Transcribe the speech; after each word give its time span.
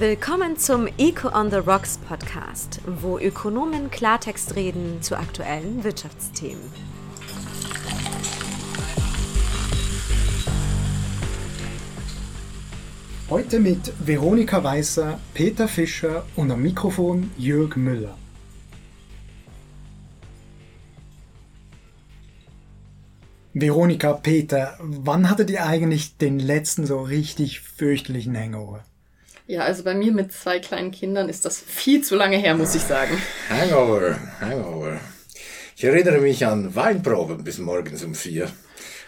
Willkommen 0.00 0.56
zum 0.56 0.86
Eco 0.96 1.36
on 1.36 1.50
the 1.50 1.56
Rocks 1.56 1.98
Podcast, 1.98 2.80
wo 2.86 3.18
Ökonomen 3.18 3.90
Klartext 3.90 4.54
reden 4.54 5.02
zu 5.02 5.18
aktuellen 5.18 5.82
Wirtschaftsthemen. 5.82 6.62
Heute 13.28 13.58
mit 13.58 13.92
Veronika 13.98 14.62
Weißer, 14.62 15.18
Peter 15.34 15.66
Fischer 15.66 16.24
und 16.36 16.52
am 16.52 16.62
Mikrofon 16.62 17.32
Jörg 17.36 17.74
Müller. 17.74 18.16
Veronika, 23.52 24.12
Peter, 24.12 24.78
wann 24.80 25.28
hattet 25.28 25.50
ihr 25.50 25.66
eigentlich 25.66 26.18
den 26.18 26.38
letzten 26.38 26.86
so 26.86 27.00
richtig 27.00 27.58
fürchterlichen 27.58 28.36
Hangover? 28.36 28.84
Ja, 29.50 29.62
also 29.62 29.82
bei 29.82 29.94
mir 29.94 30.12
mit 30.12 30.30
zwei 30.30 30.58
kleinen 30.58 30.90
Kindern 30.90 31.30
ist 31.30 31.46
das 31.46 31.58
viel 31.58 32.04
zu 32.04 32.16
lange 32.16 32.36
her, 32.36 32.54
muss 32.54 32.74
ich 32.74 32.82
sagen. 32.82 33.16
Hangover, 33.48 34.18
Hangover. 34.42 35.00
Ich 35.74 35.82
erinnere 35.84 36.20
mich 36.20 36.44
an 36.44 36.74
Weinproben 36.74 37.44
bis 37.44 37.56
morgens 37.56 38.04
um 38.04 38.14
vier. 38.14 38.50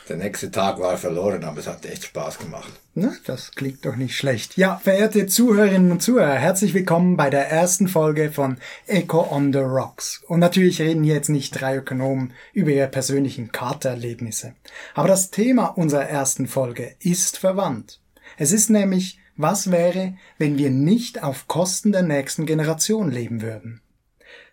Der 0.08 0.16
nächste 0.16 0.50
Tag 0.50 0.80
war 0.80 0.96
verloren, 0.96 1.44
aber 1.44 1.60
es 1.60 1.66
hat 1.66 1.84
echt 1.84 2.06
Spaß 2.06 2.38
gemacht. 2.38 2.72
Na, 2.94 3.12
das 3.26 3.50
klingt 3.50 3.84
doch 3.84 3.96
nicht 3.96 4.16
schlecht. 4.16 4.56
Ja, 4.56 4.80
verehrte 4.82 5.26
Zuhörerinnen 5.26 5.92
und 5.92 6.02
Zuhörer, 6.02 6.36
herzlich 6.36 6.72
willkommen 6.72 7.18
bei 7.18 7.28
der 7.28 7.50
ersten 7.50 7.86
Folge 7.86 8.32
von 8.32 8.56
Echo 8.86 9.30
on 9.30 9.52
the 9.52 9.58
Rocks. 9.58 10.22
Und 10.26 10.40
natürlich 10.40 10.80
reden 10.80 11.04
hier 11.04 11.16
jetzt 11.16 11.28
nicht 11.28 11.60
drei 11.60 11.76
Ökonomen 11.76 12.32
über 12.54 12.70
ihre 12.70 12.88
persönlichen 12.88 13.52
Katererlebnisse. 13.52 14.54
Aber 14.94 15.08
das 15.08 15.30
Thema 15.30 15.66
unserer 15.66 16.08
ersten 16.08 16.46
Folge 16.46 16.94
ist 16.98 17.36
verwandt. 17.36 18.00
Es 18.38 18.52
ist 18.52 18.70
nämlich 18.70 19.19
was 19.40 19.70
wäre, 19.70 20.14
wenn 20.38 20.58
wir 20.58 20.70
nicht 20.70 21.22
auf 21.22 21.48
Kosten 21.48 21.92
der 21.92 22.02
nächsten 22.02 22.46
Generation 22.46 23.10
leben 23.10 23.40
würden? 23.40 23.80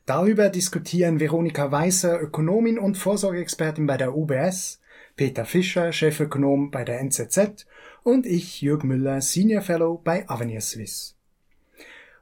Darüber 0.05 0.47
diskutieren 0.49 1.19
Veronika 1.19 1.69
Weißer, 1.69 2.21
Ökonomin 2.21 2.79
und 2.79 2.97
Vorsorgeexpertin 2.97 3.85
bei 3.85 3.97
der 3.97 4.15
UBS, 4.15 4.79
Peter 5.17 5.43
Fischer, 5.43 5.91
Chefökonom 5.91 6.71
bei 6.71 6.85
der 6.85 7.01
NZZ 7.01 7.65
und 8.03 8.25
ich, 8.25 8.61
Jürg 8.61 8.85
Müller, 8.85 9.19
Senior 9.19 9.61
Fellow 9.61 9.97
bei 10.01 10.29
Avenir 10.29 10.61
Suisse. 10.61 11.16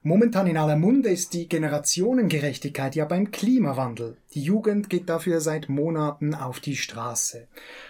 Momentan 0.07 0.45
in 0.45 0.55
aller 0.55 0.75
Munde 0.75 1.09
ist 1.09 1.33
die 1.33 1.49
Generationengerechtigkeit 1.49 2.95
ja 2.95 3.05
beim 3.05 3.31
Klimawandel. 3.31 4.17
Die 4.35 4.43
Jugend 4.43 4.87
geht 4.87 5.09
dafür 5.09 5.41
seit 5.41 5.67
Monaten 5.67 6.35
auf 6.35 6.59
die 6.59 6.75
Straße. 6.75 7.47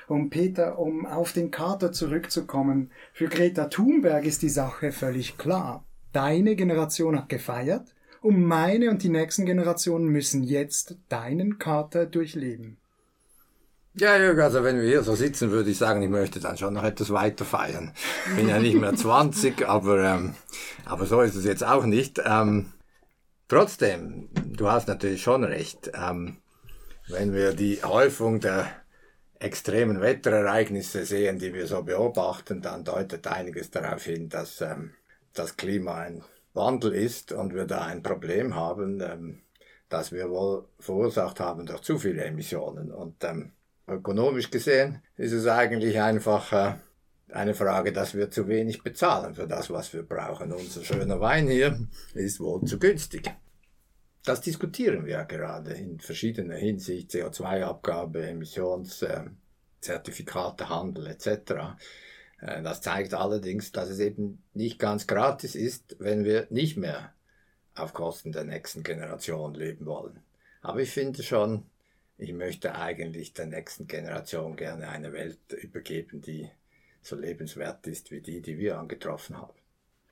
Und 0.08 0.30
Peter, 0.30 0.80
um 0.80 1.06
auf 1.06 1.34
den 1.34 1.52
Kater 1.52 1.92
zurückzukommen, 1.92 2.90
für 3.12 3.28
Greta 3.28 3.66
Thunberg 3.66 4.24
ist 4.24 4.44
die 4.44 4.50
Sache 4.50 4.94
völlig 4.94 5.38
klar. 5.38 5.84
Deine 6.14 6.56
Generation 6.56 7.18
hat 7.18 7.28
gefeiert 7.28 7.94
und 8.22 8.42
meine 8.42 8.92
und 8.92 9.04
die 9.04 9.10
nächsten 9.10 9.46
Generationen 9.46 10.08
müssen 10.08 10.42
jetzt 10.42 10.96
deinen 11.10 11.60
Kater 11.60 12.06
durchleben. 12.06 12.78
Ja, 13.98 14.18
Jörg, 14.18 14.38
also 14.40 14.62
wenn 14.62 14.82
wir 14.82 14.88
hier 14.88 15.04
so 15.04 15.16
sitzen, 15.16 15.52
würde 15.52 15.70
ich 15.70 15.78
sagen, 15.78 16.02
ich 16.02 16.10
möchte 16.10 16.42
dann 16.42 16.58
schon 16.58 16.74
noch 16.74 16.84
etwas 16.84 17.12
weiter 17.12 17.46
feiern. 17.46 17.94
Bin 18.36 18.50
ja 18.50 18.60
nicht 18.60 18.76
mehr 18.76 18.94
20, 18.96 19.66
aber, 19.70 20.04
ähm, 20.04 20.36
aber 20.84 21.06
so 21.06 21.22
ist 21.22 21.36
es 21.36 21.46
jetzt 21.46 21.64
auch 21.64 21.86
nicht. 21.86 22.22
Ähm, 22.26 22.74
trotzdem, 23.48 24.28
du 24.48 24.70
hast 24.70 24.90
natürlich 24.90 25.22
schon 25.24 25.46
recht. 25.46 25.92
Ähm, 25.94 26.42
wenn 27.08 27.34
wir 27.34 27.54
die 27.54 27.84
Häufung 27.84 28.42
der 28.42 28.70
extremen 29.40 30.02
Wetterereignisse 30.02 31.06
sehen, 31.06 31.40
die 31.40 31.54
wir 31.54 31.66
so 31.66 31.82
beobachten, 31.84 32.62
dann 32.62 32.84
deutet 32.84 33.26
einiges 33.28 33.72
darauf 33.72 34.04
hin, 34.04 34.28
dass 34.28 34.60
ähm, 34.60 34.92
das 35.34 35.56
Klima 35.56 35.96
ein 35.96 36.22
Wandel 36.54 36.94
ist 36.94 37.32
und 37.32 37.54
wir 37.54 37.66
da 37.66 37.86
ein 37.86 38.04
Problem 38.04 38.56
haben, 38.56 39.00
ähm, 39.00 39.42
das 39.88 40.12
wir 40.12 40.30
wohl 40.30 40.68
verursacht 40.80 41.40
haben 41.40 41.66
durch 41.66 41.82
zu 41.82 41.98
viele 41.98 42.26
Emissionen. 42.26 42.92
Und 42.92 43.24
ähm, 43.24 43.54
Ökonomisch 43.88 44.50
gesehen 44.50 45.04
ist 45.16 45.32
es 45.32 45.46
eigentlich 45.48 46.02
einfach 46.02 46.52
äh, 46.52 46.74
eine 47.32 47.54
Frage, 47.54 47.94
dass 47.94 48.16
wir 48.16 48.32
zu 48.32 48.48
wenig 48.48 48.82
bezahlen 48.84 49.36
für 49.36 49.48
das, 49.48 49.70
was 49.70 49.94
wir 49.94 50.02
brauchen. 50.04 50.52
Unser 50.52 50.84
schöner 50.84 51.20
Wein 51.20 51.48
hier 51.48 51.88
ist 52.14 52.40
wohl 52.40 52.66
zu 52.66 52.80
günstig. 52.80 53.32
Das 54.24 54.42
diskutieren 54.42 55.06
wir 55.06 55.14
ja 55.14 55.22
gerade 55.24 55.74
in 55.74 56.00
verschiedener 56.00 56.56
Hinsicht, 56.56 57.12
CO2-Abgabe, 57.12 58.28
Emissionszertifikate, 58.28 60.64
äh, 60.64 60.68
Handel 60.68 61.06
etc. 61.06 61.28
Äh, 62.42 62.64
das 62.64 62.82
zeigt 62.82 63.14
allerdings, 63.14 63.72
dass 63.72 63.90
es 63.90 64.00
eben 64.00 64.42
nicht 64.54 64.80
ganz 64.80 65.06
gratis 65.06 65.54
ist, 65.54 65.96
wenn 66.00 66.24
wir 66.24 66.48
nicht 66.50 66.76
mehr 66.76 67.14
auf 67.76 67.94
Kosten 67.94 68.32
der 68.32 68.46
nächsten 68.46 68.82
Generation 68.82 69.54
leben 69.54 69.86
wollen. 69.86 70.24
Aber 70.62 70.80
ich 70.80 70.90
finde 70.90 71.22
schon, 71.22 71.70
ich 72.18 72.34
möchte 72.34 72.76
eigentlich 72.76 73.34
der 73.34 73.48
nächsten 73.48 73.88
Generation 73.88 74.56
gerne 74.56 74.90
eine 74.90 75.14
Welt 75.14 75.52
übergeben, 75.52 76.22
die 76.22 76.50
so 77.02 77.16
lebenswert 77.16 77.86
ist 77.88 78.12
wie 78.12 78.22
die, 78.22 78.42
die 78.42 78.58
wir 78.58 78.80
angetroffen 78.80 79.38
haben. 79.38 79.54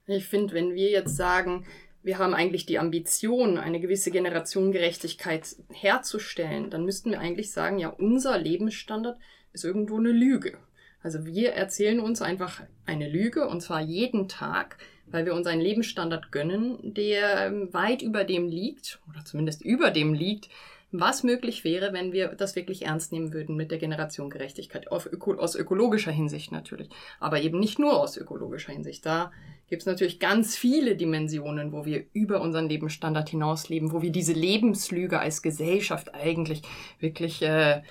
Ich 0.05 0.25
finde, 0.25 0.53
wenn 0.53 0.75
wir 0.75 0.89
jetzt 0.89 1.15
sagen, 1.15 1.65
wir 2.03 2.17
haben 2.17 2.33
eigentlich 2.33 2.65
die 2.65 2.79
Ambition, 2.79 3.57
eine 3.57 3.79
gewisse 3.79 4.11
Generationengerechtigkeit 4.11 5.55
herzustellen, 5.71 6.69
dann 6.69 6.83
müssten 6.83 7.11
wir 7.11 7.19
eigentlich 7.19 7.51
sagen, 7.51 7.79
ja, 7.79 7.87
unser 7.87 8.37
Lebensstandard 8.37 9.17
ist 9.53 9.63
irgendwo 9.63 9.97
eine 9.97 10.11
Lüge. 10.11 10.57
Also 11.01 11.25
wir 11.25 11.53
erzählen 11.53 11.99
uns 11.99 12.21
einfach 12.21 12.61
eine 12.85 13.09
Lüge 13.09 13.47
und 13.47 13.61
zwar 13.61 13.81
jeden 13.81 14.27
Tag, 14.27 14.77
weil 15.07 15.25
wir 15.25 15.33
uns 15.33 15.47
einen 15.47 15.61
Lebensstandard 15.61 16.31
gönnen, 16.31 16.93
der 16.93 17.47
ähm, 17.47 17.73
weit 17.73 18.01
über 18.01 18.25
dem 18.25 18.47
liegt 18.49 18.99
oder 19.09 19.23
zumindest 19.23 19.63
über 19.63 19.91
dem 19.91 20.13
liegt, 20.13 20.49
was 20.93 21.23
möglich 21.23 21.63
wäre, 21.63 21.91
wenn 21.91 22.13
wir 22.13 22.29
das 22.29 22.55
wirklich 22.55 22.85
ernst 22.85 23.11
nehmen 23.11 23.33
würden 23.33 23.55
mit 23.55 23.71
der 23.71 23.79
Generationengerechtigkeit, 23.79 24.87
Öko 25.11 25.33
aus 25.33 25.55
ökologischer 25.55 26.11
Hinsicht 26.11 26.51
natürlich, 26.51 26.89
aber 27.19 27.41
eben 27.41 27.59
nicht 27.59 27.79
nur 27.79 27.99
aus 27.99 28.15
ökologischer 28.15 28.71
Hinsicht. 28.71 29.05
Da 29.05 29.31
gibt 29.67 29.81
es 29.81 29.85
natürlich 29.87 30.19
ganz 30.19 30.55
viele 30.55 30.95
Dimensionen, 30.95 31.71
wo 31.71 31.85
wir 31.85 32.05
über 32.13 32.41
unseren 32.41 32.69
Lebensstandard 32.69 33.29
hinausleben, 33.29 33.91
wo 33.91 34.01
wir 34.01 34.11
diese 34.11 34.33
Lebenslüge 34.33 35.19
als 35.19 35.41
Gesellschaft 35.41 36.13
eigentlich 36.13 36.61
wirklich 36.99 37.41
äh, 37.41 37.81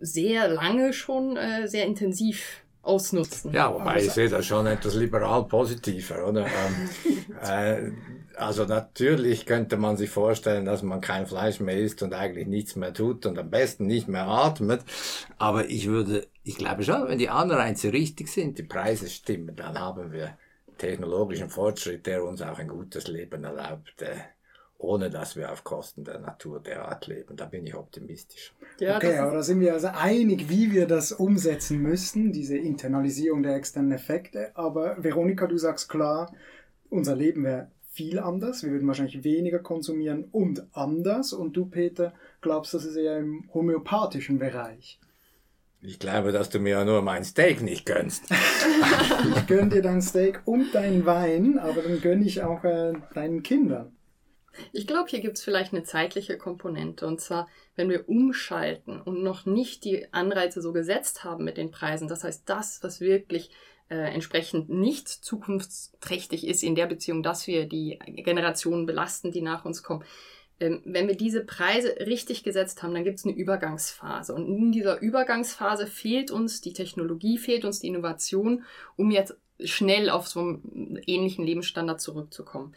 sehr 0.00 0.48
lange 0.48 0.92
schon 0.92 1.36
äh, 1.36 1.68
sehr 1.68 1.86
intensiv 1.86 2.62
ausnutzen. 2.82 3.52
Ja, 3.52 3.72
wobei 3.72 4.02
ich 4.02 4.10
sehe 4.10 4.28
das 4.28 4.46
schon 4.46 4.66
etwas 4.66 4.94
liberal 4.94 5.44
positiver, 5.44 6.26
oder? 6.26 6.46
ähm, 6.46 6.88
äh, 7.42 7.92
also 8.38 8.64
natürlich 8.64 9.46
könnte 9.46 9.76
man 9.76 9.96
sich 9.96 10.10
vorstellen, 10.10 10.64
dass 10.64 10.82
man 10.82 11.00
kein 11.00 11.26
Fleisch 11.26 11.60
mehr 11.60 11.76
isst 11.76 12.02
und 12.02 12.14
eigentlich 12.14 12.46
nichts 12.46 12.76
mehr 12.76 12.94
tut 12.94 13.26
und 13.26 13.38
am 13.38 13.50
besten 13.50 13.86
nicht 13.86 14.08
mehr 14.08 14.26
atmet. 14.26 14.82
Aber 15.38 15.68
ich 15.68 15.88
würde, 15.88 16.26
ich 16.44 16.56
glaube 16.56 16.82
schon, 16.84 17.08
wenn 17.08 17.18
die 17.18 17.28
Anreize 17.28 17.92
richtig 17.92 18.28
sind, 18.28 18.58
die 18.58 18.62
Preise 18.62 19.08
stimmen, 19.08 19.56
dann 19.56 19.78
haben 19.78 20.12
wir 20.12 20.38
technologischen 20.78 21.50
Fortschritt, 21.50 22.06
der 22.06 22.24
uns 22.24 22.40
auch 22.40 22.58
ein 22.58 22.68
gutes 22.68 23.08
Leben 23.08 23.44
erlaubt. 23.44 24.00
Äh, 24.02 24.16
ohne 24.78 25.10
dass 25.10 25.34
wir 25.34 25.50
auf 25.52 25.64
Kosten 25.64 26.04
der 26.04 26.20
Natur 26.20 26.60
derart 26.60 27.08
leben. 27.08 27.36
Da 27.36 27.46
bin 27.46 27.66
ich 27.66 27.74
optimistisch. 27.74 28.54
Ja, 28.78 28.96
okay, 28.96 29.18
aber 29.18 29.32
da 29.32 29.42
sind 29.42 29.60
wir 29.60 29.72
also 29.72 29.88
einig, 29.88 30.48
wie 30.48 30.70
wir 30.70 30.86
das 30.86 31.10
umsetzen 31.10 31.82
müssen, 31.82 32.32
diese 32.32 32.56
Internalisierung 32.56 33.42
der 33.42 33.56
externen 33.56 33.90
Effekte. 33.90 34.52
Aber 34.54 35.02
Veronika, 35.02 35.48
du 35.48 35.58
sagst 35.58 35.88
klar, 35.88 36.32
unser 36.90 37.16
Leben 37.16 37.42
wäre 37.42 37.72
viel 37.90 38.18
anders. 38.18 38.62
Wir 38.62 38.70
würden 38.70 38.86
wahrscheinlich 38.86 39.24
weniger 39.24 39.58
konsumieren 39.58 40.24
und 40.30 40.66
anders. 40.72 41.32
Und 41.32 41.56
du, 41.56 41.66
Peter, 41.66 42.12
glaubst, 42.40 42.74
das 42.74 42.84
ist 42.84 42.96
eher 42.96 43.18
im 43.18 43.48
homöopathischen 43.52 44.38
Bereich. 44.38 44.98
Ich 45.80 45.98
glaube, 45.98 46.32
dass 46.32 46.50
du 46.50 46.58
mir 46.58 46.70
ja 46.70 46.84
nur 46.84 47.02
mein 47.02 47.24
Steak 47.24 47.62
nicht 47.62 47.86
gönnst. 47.86 48.24
ich 49.36 49.46
gönne 49.46 49.70
dir 49.70 49.82
dein 49.82 50.02
Steak 50.02 50.42
und 50.44 50.74
deinen 50.74 51.06
Wein, 51.06 51.58
aber 51.58 51.82
dann 51.82 52.00
gönne 52.00 52.24
ich 52.24 52.42
auch 52.42 52.64
äh, 52.64 52.94
deinen 53.14 53.44
Kindern. 53.44 53.96
Ich 54.72 54.88
glaube, 54.88 55.08
hier 55.08 55.20
gibt 55.20 55.38
es 55.38 55.44
vielleicht 55.44 55.72
eine 55.72 55.84
zeitliche 55.84 56.36
Komponente. 56.36 57.06
Und 57.06 57.20
zwar, 57.20 57.48
wenn 57.76 57.90
wir 57.90 58.08
umschalten 58.08 59.00
und 59.00 59.22
noch 59.22 59.46
nicht 59.46 59.84
die 59.84 60.12
Anreize 60.12 60.60
so 60.62 60.72
gesetzt 60.72 61.22
haben 61.22 61.44
mit 61.44 61.56
den 61.56 61.70
Preisen. 61.70 62.08
Das 62.08 62.24
heißt, 62.24 62.48
das, 62.48 62.82
was 62.82 63.00
wirklich 63.00 63.50
äh, 63.90 63.96
entsprechend 63.96 64.68
nicht 64.68 65.08
zukunftsträchtig 65.08 66.46
ist 66.46 66.62
in 66.62 66.74
der 66.74 66.86
Beziehung, 66.86 67.22
dass 67.22 67.46
wir 67.46 67.66
die 67.66 67.98
Generationen 68.06 68.86
belasten, 68.86 69.32
die 69.32 69.42
nach 69.42 69.64
uns 69.64 69.82
kommen. 69.82 70.04
Ähm, 70.60 70.82
wenn 70.84 71.08
wir 71.08 71.16
diese 71.16 71.44
Preise 71.44 71.94
richtig 72.00 72.42
gesetzt 72.42 72.82
haben, 72.82 72.94
dann 72.94 73.04
gibt 73.04 73.18
es 73.18 73.24
eine 73.24 73.34
Übergangsphase. 73.34 74.34
Und 74.34 74.46
in 74.46 74.72
dieser 74.72 75.00
Übergangsphase 75.00 75.86
fehlt 75.86 76.30
uns 76.30 76.60
die 76.60 76.72
Technologie, 76.72 77.38
fehlt 77.38 77.64
uns 77.64 77.80
die 77.80 77.88
Innovation, 77.88 78.64
um 78.96 79.10
jetzt 79.10 79.36
schnell 79.64 80.10
auf 80.10 80.28
so 80.28 80.40
einen 80.40 81.00
ähnlichen 81.06 81.44
Lebensstandard 81.44 82.00
zurückzukommen. 82.00 82.74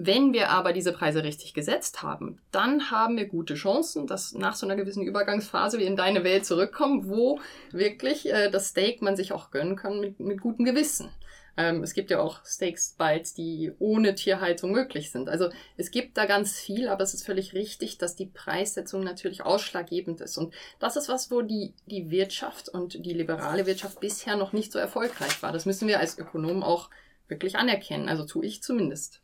Wenn 0.00 0.32
wir 0.32 0.50
aber 0.50 0.72
diese 0.72 0.92
Preise 0.92 1.24
richtig 1.24 1.54
gesetzt 1.54 2.04
haben, 2.04 2.40
dann 2.52 2.92
haben 2.92 3.16
wir 3.16 3.26
gute 3.26 3.54
Chancen, 3.54 4.06
dass 4.06 4.32
nach 4.32 4.54
so 4.54 4.64
einer 4.64 4.76
gewissen 4.76 5.02
Übergangsphase 5.02 5.80
wir 5.80 5.88
in 5.88 5.96
deine 5.96 6.22
Welt 6.22 6.46
zurückkommen, 6.46 7.08
wo 7.08 7.40
wirklich 7.72 8.32
äh, 8.32 8.48
das 8.48 8.68
Steak 8.68 9.02
man 9.02 9.16
sich 9.16 9.32
auch 9.32 9.50
gönnen 9.50 9.74
kann 9.74 9.98
mit, 9.98 10.20
mit 10.20 10.40
gutem 10.40 10.64
Gewissen. 10.64 11.10
Ähm, 11.56 11.82
es 11.82 11.94
gibt 11.94 12.12
ja 12.12 12.20
auch 12.20 12.44
Steaks 12.44 12.94
Bites, 12.96 13.34
die 13.34 13.72
ohne 13.80 14.14
Tierhaltung 14.14 14.70
möglich 14.70 15.10
sind. 15.10 15.28
Also 15.28 15.50
es 15.76 15.90
gibt 15.90 16.16
da 16.16 16.26
ganz 16.26 16.56
viel, 16.56 16.88
aber 16.88 17.02
es 17.02 17.12
ist 17.12 17.26
völlig 17.26 17.52
richtig, 17.54 17.98
dass 17.98 18.14
die 18.14 18.26
Preissetzung 18.26 19.02
natürlich 19.02 19.42
ausschlaggebend 19.42 20.20
ist. 20.20 20.38
Und 20.38 20.54
das 20.78 20.94
ist 20.94 21.08
was, 21.08 21.32
wo 21.32 21.42
die, 21.42 21.74
die 21.86 22.08
Wirtschaft 22.08 22.68
und 22.68 23.04
die 23.04 23.14
liberale 23.14 23.66
Wirtschaft 23.66 23.98
bisher 23.98 24.36
noch 24.36 24.52
nicht 24.52 24.70
so 24.70 24.78
erfolgreich 24.78 25.42
war. 25.42 25.50
Das 25.50 25.66
müssen 25.66 25.88
wir 25.88 25.98
als 25.98 26.16
Ökonomen 26.16 26.62
auch 26.62 26.88
wirklich 27.26 27.56
anerkennen. 27.56 28.08
Also 28.08 28.24
tue 28.24 28.46
ich 28.46 28.62
zumindest. 28.62 29.22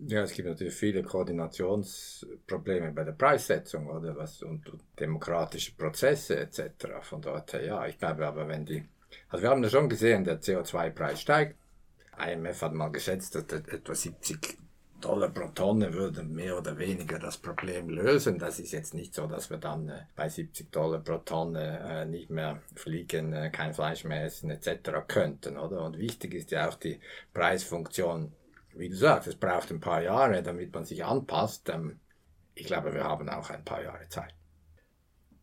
Ja, 0.00 0.22
es 0.22 0.32
gibt 0.32 0.48
natürlich 0.48 0.74
viele 0.74 1.02
Koordinationsprobleme 1.02 2.92
bei 2.92 3.02
der 3.02 3.12
Preissetzung 3.12 3.88
oder 3.88 4.16
was 4.16 4.42
und, 4.42 4.70
demokratische 5.00 5.74
Prozesse 5.74 6.38
etc. 6.38 6.86
Von 7.02 7.20
dort 7.20 7.52
her, 7.52 7.64
ja, 7.64 7.86
ich 7.86 7.98
glaube 7.98 8.24
aber, 8.24 8.46
wenn 8.46 8.64
die, 8.64 8.84
also 9.28 9.42
wir 9.42 9.50
haben 9.50 9.62
ja 9.64 9.70
schon 9.70 9.88
gesehen, 9.88 10.24
der 10.24 10.40
CO2-Preis 10.40 11.20
steigt. 11.20 11.56
IMF 12.16 12.62
hat 12.62 12.74
mal 12.74 12.90
geschätzt, 12.90 13.34
dass 13.34 13.44
etwa 13.44 13.94
70 13.94 14.58
Dollar 15.00 15.30
pro 15.30 15.48
Tonne 15.48 15.92
würden 15.92 16.34
mehr 16.34 16.58
oder 16.58 16.76
weniger 16.78 17.18
das 17.18 17.36
Problem 17.36 17.88
lösen. 17.88 18.38
Das 18.38 18.58
ist 18.58 18.72
jetzt 18.72 18.94
nicht 18.94 19.14
so, 19.14 19.26
dass 19.26 19.50
wir 19.50 19.58
dann 19.58 19.88
äh, 19.88 20.02
bei 20.16 20.28
70 20.28 20.72
Dollar 20.72 21.00
pro 21.00 21.18
Tonne 21.18 21.78
äh, 21.88 22.04
nicht 22.04 22.30
mehr 22.30 22.62
fliegen, 22.74 23.32
äh, 23.32 23.50
kein 23.50 23.74
Fleisch 23.74 24.04
mehr 24.04 24.24
essen 24.24 24.50
etc. 24.50 24.90
könnten, 25.06 25.56
oder? 25.56 25.84
Und 25.84 25.98
wichtig 25.98 26.34
ist 26.34 26.50
ja 26.50 26.68
auch 26.68 26.74
die 26.74 27.00
Preisfunktion 27.32 28.32
wie 28.78 28.88
du 28.88 28.96
sagst, 28.96 29.28
es 29.28 29.36
braucht 29.36 29.70
ein 29.70 29.80
paar 29.80 30.02
Jahre, 30.02 30.42
damit 30.42 30.72
man 30.72 30.84
sich 30.84 31.04
anpasst. 31.04 31.68
Ähm, 31.68 31.98
ich 32.54 32.66
glaube, 32.66 32.92
wir 32.92 33.04
haben 33.04 33.28
auch 33.28 33.50
ein 33.50 33.64
paar 33.64 33.82
Jahre 33.82 34.08
Zeit. 34.08 34.34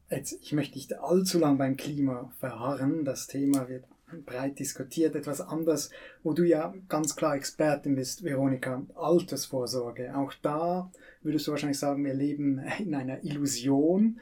Jetzt, 0.10 0.34
ich 0.42 0.54
möchte 0.54 0.78
nicht 0.78 0.98
allzu 1.00 1.40
lang 1.40 1.58
beim 1.58 1.78
Klima 1.78 2.32
verharren. 2.40 3.06
Das 3.06 3.28
Thema 3.28 3.68
wird 3.68 3.86
breit 4.26 4.60
diskutiert. 4.60 5.16
Etwas 5.16 5.42
anders, 5.42 5.90
wo 6.24 6.34
du 6.34 6.44
ja 6.44 6.74
ganz 6.90 7.16
klar 7.16 7.36
Expertin 7.36 7.96
bist, 7.96 8.24
Veronika, 8.24 8.84
Altersvorsorge. 8.96 10.16
Auch 10.16 10.34
da 10.42 10.92
würdest 11.22 11.48
du 11.48 11.52
wahrscheinlich 11.52 11.80
sagen, 11.80 12.06
wir 12.06 12.14
leben 12.14 12.60
in 12.80 12.94
einer 12.94 13.24
Illusion 13.24 14.20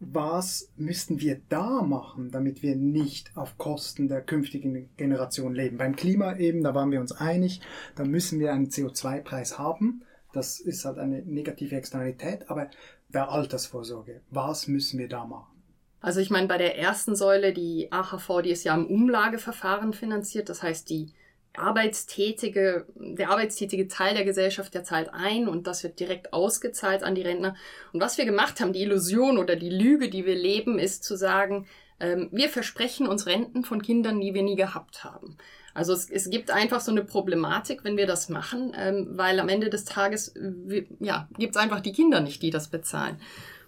was 0.00 0.72
müssten 0.76 1.20
wir 1.20 1.40
da 1.50 1.82
machen, 1.82 2.30
damit 2.30 2.62
wir 2.62 2.74
nicht 2.74 3.36
auf 3.36 3.58
Kosten 3.58 4.08
der 4.08 4.22
künftigen 4.22 4.88
Generation 4.96 5.54
leben? 5.54 5.76
Beim 5.76 5.94
Klima 5.94 6.36
eben, 6.36 6.62
da 6.62 6.74
waren 6.74 6.90
wir 6.90 7.00
uns 7.00 7.12
einig, 7.12 7.60
da 7.96 8.04
müssen 8.04 8.40
wir 8.40 8.52
einen 8.52 8.68
CO2-Preis 8.68 9.58
haben. 9.58 10.02
Das 10.32 10.58
ist 10.58 10.84
halt 10.84 10.98
eine 10.98 11.22
negative 11.22 11.76
Externalität, 11.76 12.48
aber 12.48 12.70
bei 13.10 13.22
Altersvorsorge, 13.22 14.22
was 14.30 14.68
müssen 14.68 14.98
wir 14.98 15.08
da 15.08 15.26
machen? 15.26 15.60
Also 16.00 16.20
ich 16.20 16.30
meine, 16.30 16.48
bei 16.48 16.56
der 16.56 16.78
ersten 16.78 17.14
Säule, 17.14 17.52
die 17.52 17.92
AHV, 17.92 18.42
die 18.42 18.50
ist 18.50 18.64
ja 18.64 18.74
im 18.74 18.86
Umlageverfahren 18.86 19.92
finanziert, 19.92 20.48
das 20.48 20.62
heißt, 20.62 20.88
die 20.88 21.12
arbeitstätige, 21.54 22.86
der 22.94 23.30
arbeitstätige 23.30 23.88
Teil 23.88 24.14
der 24.14 24.24
Gesellschaft, 24.24 24.72
der 24.74 24.84
zahlt 24.84 25.12
ein 25.12 25.48
und 25.48 25.66
das 25.66 25.82
wird 25.82 25.98
direkt 25.98 26.32
ausgezahlt 26.32 27.02
an 27.02 27.14
die 27.14 27.22
Rentner. 27.22 27.56
Und 27.92 28.00
was 28.00 28.18
wir 28.18 28.24
gemacht 28.24 28.60
haben, 28.60 28.72
die 28.72 28.82
Illusion 28.82 29.38
oder 29.38 29.56
die 29.56 29.70
Lüge, 29.70 30.08
die 30.08 30.26
wir 30.26 30.36
leben, 30.36 30.78
ist 30.78 31.04
zu 31.04 31.16
sagen, 31.16 31.66
ähm, 31.98 32.28
wir 32.32 32.48
versprechen 32.48 33.06
uns 33.06 33.26
Renten 33.26 33.64
von 33.64 33.82
Kindern, 33.82 34.20
die 34.20 34.32
wir 34.32 34.42
nie 34.42 34.56
gehabt 34.56 35.04
haben. 35.04 35.36
Also 35.74 35.92
es, 35.92 36.10
es 36.10 36.30
gibt 36.30 36.50
einfach 36.50 36.80
so 36.80 36.90
eine 36.90 37.04
Problematik, 37.04 37.84
wenn 37.84 37.96
wir 37.96 38.06
das 38.06 38.28
machen, 38.28 38.72
ähm, 38.76 39.08
weil 39.12 39.38
am 39.38 39.48
Ende 39.48 39.70
des 39.70 39.84
Tages, 39.84 40.28
äh, 40.28 40.84
ja, 40.98 41.28
gibt 41.38 41.54
es 41.54 41.62
einfach 41.62 41.80
die 41.80 41.92
Kinder 41.92 42.20
nicht, 42.20 42.42
die 42.42 42.50
das 42.50 42.68
bezahlen. 42.68 43.20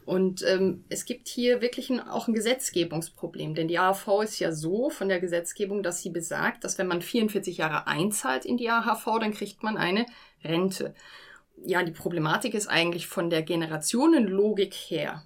Und 0.05 0.43
ähm, 0.43 0.85
es 0.89 1.05
gibt 1.05 1.29
hier 1.29 1.61
wirklich 1.61 1.89
ein, 1.91 2.01
auch 2.01 2.27
ein 2.27 2.35
Gesetzgebungsproblem, 2.35 3.55
denn 3.55 3.69
die 3.69 3.79
AHV 3.79 4.23
ist 4.23 4.39
ja 4.41 4.51
so 4.51 4.91
von 4.91 5.09
der 5.09 5.21
Gesetzgebung, 5.21 5.83
dass 5.83 6.03
sie 6.03 6.11
besagt, 6.11 6.65
dass 6.65 6.79
wenn 6.79 6.89
man 6.89 7.03
44 7.03 7.57
Jahre 7.57 7.87
einzahlt 7.87 8.45
in 8.45 8.57
die 8.57 8.69
AHV, 8.69 9.05
dann 9.21 9.33
kriegt 9.33 9.63
man 9.63 9.77
eine 9.77 10.07
Rente. 10.43 10.95
Ja, 11.65 11.85
die 11.85 11.93
Problematik 11.93 12.55
ist 12.55 12.67
eigentlich 12.67 13.07
von 13.07 13.31
der 13.31 13.43
Generationenlogik 13.43 14.75
her, 14.75 15.23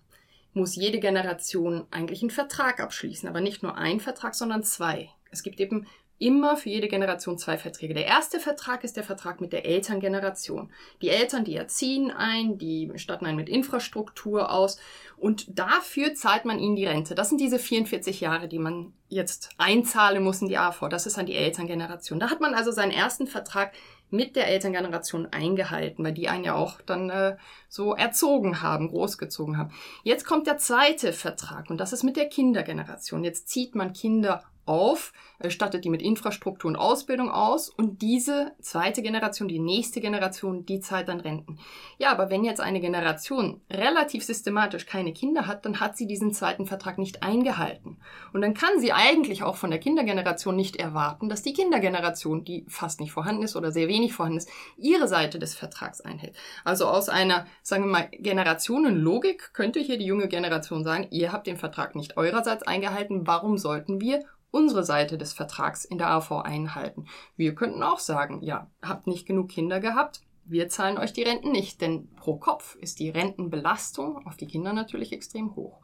muss 0.52 0.76
jede 0.76 1.00
Generation 1.00 1.86
eigentlich 1.90 2.22
einen 2.22 2.30
Vertrag 2.30 2.80
abschließen, 2.80 3.28
aber 3.28 3.40
nicht 3.40 3.62
nur 3.62 3.76
ein 3.76 4.00
Vertrag, 4.00 4.34
sondern 4.34 4.62
zwei. 4.62 5.08
Es 5.30 5.42
gibt 5.42 5.60
eben 5.60 5.86
immer 6.18 6.56
für 6.56 6.70
jede 6.70 6.88
Generation 6.88 7.36
zwei 7.36 7.58
Verträge. 7.58 7.92
Der 7.92 8.06
erste 8.06 8.40
Vertrag 8.40 8.84
ist 8.84 8.96
der 8.96 9.04
Vertrag 9.04 9.40
mit 9.40 9.52
der 9.52 9.66
Elterngeneration. 9.66 10.72
Die 11.02 11.10
Eltern, 11.10 11.44
die 11.44 11.56
erziehen 11.56 12.10
ein, 12.10 12.56
die 12.56 12.90
statten 12.96 13.26
ein 13.26 13.36
mit 13.36 13.48
Infrastruktur 13.48 14.50
aus 14.50 14.78
und 15.18 15.58
dafür 15.58 16.14
zahlt 16.14 16.46
man 16.46 16.58
ihnen 16.58 16.76
die 16.76 16.86
Rente. 16.86 17.14
Das 17.14 17.28
sind 17.28 17.40
diese 17.40 17.58
44 17.58 18.20
Jahre, 18.20 18.48
die 18.48 18.58
man 18.58 18.94
jetzt 19.08 19.50
einzahlen 19.58 20.22
muss 20.22 20.40
in 20.40 20.48
die 20.48 20.58
AV. 20.58 20.88
Das 20.88 21.06
ist 21.06 21.18
an 21.18 21.26
die 21.26 21.36
Elterngeneration. 21.36 22.18
Da 22.18 22.30
hat 22.30 22.40
man 22.40 22.54
also 22.54 22.70
seinen 22.70 22.92
ersten 22.92 23.26
Vertrag 23.26 23.72
mit 24.10 24.36
der 24.36 24.48
Elterngeneration 24.48 25.26
eingehalten, 25.26 26.04
weil 26.04 26.12
die 26.12 26.28
einen 26.28 26.44
ja 26.44 26.54
auch 26.54 26.80
dann 26.80 27.10
äh, 27.10 27.36
so 27.68 27.94
erzogen 27.94 28.62
haben, 28.62 28.88
großgezogen 28.88 29.58
haben. 29.58 29.72
Jetzt 30.02 30.24
kommt 30.24 30.46
der 30.46 30.58
zweite 30.58 31.12
Vertrag 31.12 31.70
und 31.70 31.78
das 31.78 31.92
ist 31.92 32.04
mit 32.04 32.16
der 32.16 32.28
Kindergeneration. 32.28 33.24
Jetzt 33.24 33.48
zieht 33.48 33.74
man 33.74 33.92
Kinder 33.92 34.44
auf, 34.66 35.12
stattet 35.48 35.84
die 35.84 35.90
mit 35.90 36.02
Infrastruktur 36.02 36.68
und 36.68 36.76
Ausbildung 36.76 37.30
aus 37.30 37.68
und 37.68 38.02
diese 38.02 38.52
zweite 38.60 39.02
Generation, 39.02 39.48
die 39.48 39.58
nächste 39.58 40.00
Generation, 40.00 40.66
die 40.66 40.80
zahlt 40.80 41.08
dann 41.08 41.20
Renten. 41.20 41.58
Ja, 41.98 42.10
aber 42.10 42.30
wenn 42.30 42.44
jetzt 42.44 42.60
eine 42.60 42.80
Generation 42.80 43.60
relativ 43.70 44.24
systematisch 44.24 44.86
keine 44.86 45.12
Kinder 45.12 45.46
hat, 45.46 45.64
dann 45.64 45.80
hat 45.80 45.96
sie 45.96 46.06
diesen 46.06 46.32
zweiten 46.32 46.66
Vertrag 46.66 46.98
nicht 46.98 47.22
eingehalten. 47.22 47.98
Und 48.32 48.40
dann 48.40 48.54
kann 48.54 48.80
sie 48.80 48.92
eigentlich 48.92 49.42
auch 49.42 49.56
von 49.56 49.70
der 49.70 49.80
Kindergeneration 49.80 50.56
nicht 50.56 50.76
erwarten, 50.76 51.28
dass 51.28 51.42
die 51.42 51.52
Kindergeneration, 51.52 52.44
die 52.44 52.64
fast 52.68 53.00
nicht 53.00 53.12
vorhanden 53.12 53.42
ist 53.42 53.56
oder 53.56 53.72
sehr 53.72 53.88
wenig 53.88 54.14
vorhanden 54.14 54.38
ist, 54.38 54.50
ihre 54.76 55.08
Seite 55.08 55.38
des 55.38 55.54
Vertrags 55.54 56.00
einhält. 56.00 56.36
Also 56.64 56.86
aus 56.86 57.08
einer, 57.08 57.46
sagen 57.62 57.84
wir 57.84 57.90
mal, 57.90 58.08
Generationenlogik 58.10 59.52
könnte 59.52 59.80
hier 59.80 59.98
die 59.98 60.06
junge 60.06 60.28
Generation 60.28 60.84
sagen, 60.84 61.06
ihr 61.10 61.32
habt 61.32 61.46
den 61.46 61.56
Vertrag 61.56 61.94
nicht 61.94 62.16
eurerseits 62.16 62.62
eingehalten, 62.62 63.26
warum 63.26 63.58
sollten 63.58 64.00
wir 64.00 64.24
unsere 64.56 64.84
Seite 64.84 65.18
des 65.18 65.34
Vertrags 65.34 65.84
in 65.84 65.98
der 65.98 66.10
AV 66.10 66.32
einhalten. 66.42 67.06
Wir 67.36 67.54
könnten 67.54 67.82
auch 67.82 67.98
sagen, 67.98 68.42
ja, 68.42 68.70
habt 68.82 69.06
nicht 69.06 69.26
genug 69.26 69.50
Kinder 69.50 69.80
gehabt, 69.80 70.22
wir 70.46 70.68
zahlen 70.68 70.96
euch 70.96 71.12
die 71.12 71.24
Renten 71.24 71.52
nicht, 71.52 71.80
denn 71.80 72.08
pro 72.14 72.36
Kopf 72.36 72.76
ist 72.76 73.00
die 73.00 73.10
Rentenbelastung 73.10 74.26
auf 74.26 74.36
die 74.36 74.46
Kinder 74.46 74.72
natürlich 74.72 75.12
extrem 75.12 75.54
hoch. 75.56 75.80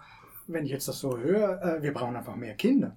Wenn 0.47 0.65
ich 0.65 0.71
jetzt 0.71 0.89
das 0.89 1.01
so 1.01 1.19
höre, 1.19 1.61
äh, 1.63 1.83
wir 1.83 1.93
brauchen 1.93 2.17
einfach 2.17 2.37
mehr 2.37 2.55
Kinder. 2.55 2.97